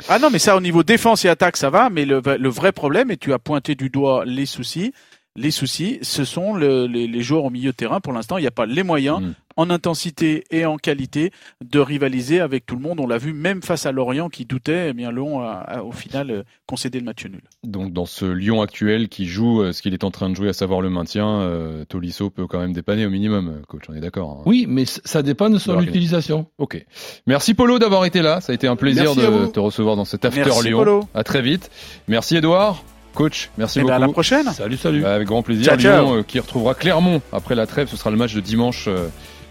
Ah 0.08 0.18
non, 0.18 0.28
mais 0.30 0.38
ça 0.40 0.56
au 0.56 0.60
niveau 0.60 0.82
défense 0.82 1.24
et 1.24 1.28
attaque, 1.28 1.56
ça 1.56 1.70
va. 1.70 1.88
Mais 1.90 2.04
le, 2.04 2.20
le 2.38 2.48
vrai 2.48 2.72
problème, 2.72 3.10
et 3.10 3.16
tu 3.16 3.32
as 3.32 3.38
pointé 3.38 3.74
du 3.76 3.90
doigt 3.90 4.24
les 4.26 4.46
soucis, 4.46 4.92
les 5.36 5.50
soucis, 5.50 5.98
ce 6.02 6.24
sont 6.24 6.54
le- 6.54 6.86
les, 6.86 7.06
les 7.06 7.22
joueurs 7.22 7.44
au 7.44 7.50
milieu 7.50 7.70
de 7.70 7.76
terrain. 7.76 8.00
Pour 8.00 8.12
l'instant, 8.12 8.36
il 8.38 8.42
n'y 8.42 8.46
a 8.46 8.52
pas 8.52 8.66
les 8.66 8.82
moyens, 8.82 9.20
Mm. 9.20 9.32
En 9.56 9.70
intensité 9.70 10.44
et 10.50 10.64
en 10.66 10.76
qualité, 10.76 11.30
de 11.64 11.78
rivaliser 11.78 12.40
avec 12.40 12.66
tout 12.66 12.76
le 12.76 12.82
monde. 12.82 13.00
On 13.00 13.06
l'a 13.06 13.18
vu 13.18 13.32
même 13.32 13.62
face 13.62 13.86
à 13.86 13.92
Lorient 13.92 14.28
qui 14.28 14.44
doutait. 14.44 14.88
Eh 14.90 14.92
bien, 14.92 15.10
Lyon 15.12 15.40
a, 15.40 15.52
a, 15.52 15.82
au 15.82 15.92
final 15.92 16.30
euh, 16.30 16.42
concédé 16.66 16.98
le 16.98 17.04
match 17.04 17.24
nul. 17.26 17.42
Donc 17.62 17.92
dans 17.92 18.06
ce 18.06 18.24
Lyon 18.24 18.62
actuel 18.62 19.08
qui 19.08 19.26
joue 19.26 19.62
euh, 19.62 19.72
ce 19.72 19.82
qu'il 19.82 19.94
est 19.94 20.04
en 20.04 20.10
train 20.10 20.30
de 20.30 20.34
jouer, 20.34 20.48
à 20.48 20.52
savoir 20.52 20.80
le 20.80 20.90
maintien, 20.90 21.40
euh, 21.40 21.84
Tolisso 21.84 22.30
peut 22.30 22.46
quand 22.46 22.58
même 22.58 22.72
dépanner 22.72 23.06
au 23.06 23.10
minimum, 23.10 23.48
euh, 23.48 23.62
coach, 23.68 23.82
on 23.88 23.94
est 23.94 24.00
d'accord. 24.00 24.38
hein. 24.38 24.42
Oui, 24.46 24.66
mais 24.68 24.84
ça 24.86 25.22
dépend 25.22 25.50
de 25.50 25.58
son 25.58 25.80
utilisation. 25.80 26.46
Ok. 26.58 26.84
Merci 27.26 27.54
Polo 27.54 27.78
d'avoir 27.78 28.04
été 28.04 28.22
là. 28.22 28.40
Ça 28.40 28.52
a 28.52 28.54
été 28.54 28.66
un 28.66 28.76
plaisir 28.76 29.14
Merci 29.16 29.20
de 29.20 29.46
te 29.46 29.60
recevoir 29.60 29.96
dans 29.96 30.04
cet 30.04 30.24
After 30.24 30.42
Merci, 30.44 30.68
Lyon. 30.68 30.78
Polo. 30.78 31.08
À 31.14 31.24
très 31.24 31.42
vite. 31.42 31.70
Merci 32.08 32.36
Edouard. 32.36 32.82
Coach, 33.14 33.50
merci 33.58 33.78
Et 33.78 33.82
beaucoup. 33.82 33.90
ben, 33.92 33.96
à 34.02 34.06
la 34.06 34.08
prochaine. 34.08 34.46
Salut, 34.52 34.76
salut. 34.76 35.02
Bah, 35.02 35.14
avec 35.14 35.28
grand 35.28 35.42
plaisir. 35.42 35.64
Ciao, 35.66 35.78
ciao. 35.78 36.04
Lyon 36.04 36.16
euh, 36.18 36.22
qui 36.24 36.40
retrouvera 36.40 36.74
Clermont 36.74 37.22
après 37.32 37.54
la 37.54 37.64
trêve. 37.66 37.88
Ce 37.88 37.96
sera 37.96 38.10
le 38.10 38.16
match 38.16 38.34
de 38.34 38.40
dimanche, 38.40 38.86
euh, 38.88 39.06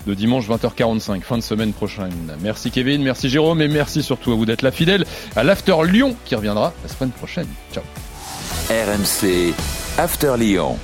de 0.07 0.13
dimanche 0.13 0.47
20h45, 0.49 1.21
fin 1.21 1.37
de 1.37 1.43
semaine 1.43 1.73
prochaine. 1.73 2.33
Merci 2.41 2.71
Kevin, 2.71 3.03
merci 3.03 3.29
Jérôme 3.29 3.61
et 3.61 3.67
merci 3.67 4.03
surtout 4.03 4.31
à 4.31 4.35
vous 4.35 4.45
d'être 4.45 4.61
là 4.61 4.71
fidèle 4.71 5.05
à 5.35 5.43
l'After 5.43 5.75
Lyon 5.85 6.15
qui 6.25 6.35
reviendra 6.35 6.73
la 6.83 6.89
semaine 6.89 7.11
prochaine. 7.11 7.47
Ciao. 7.71 7.83
RMC 8.69 9.53
After 9.97 10.35
Lyon. 10.37 10.77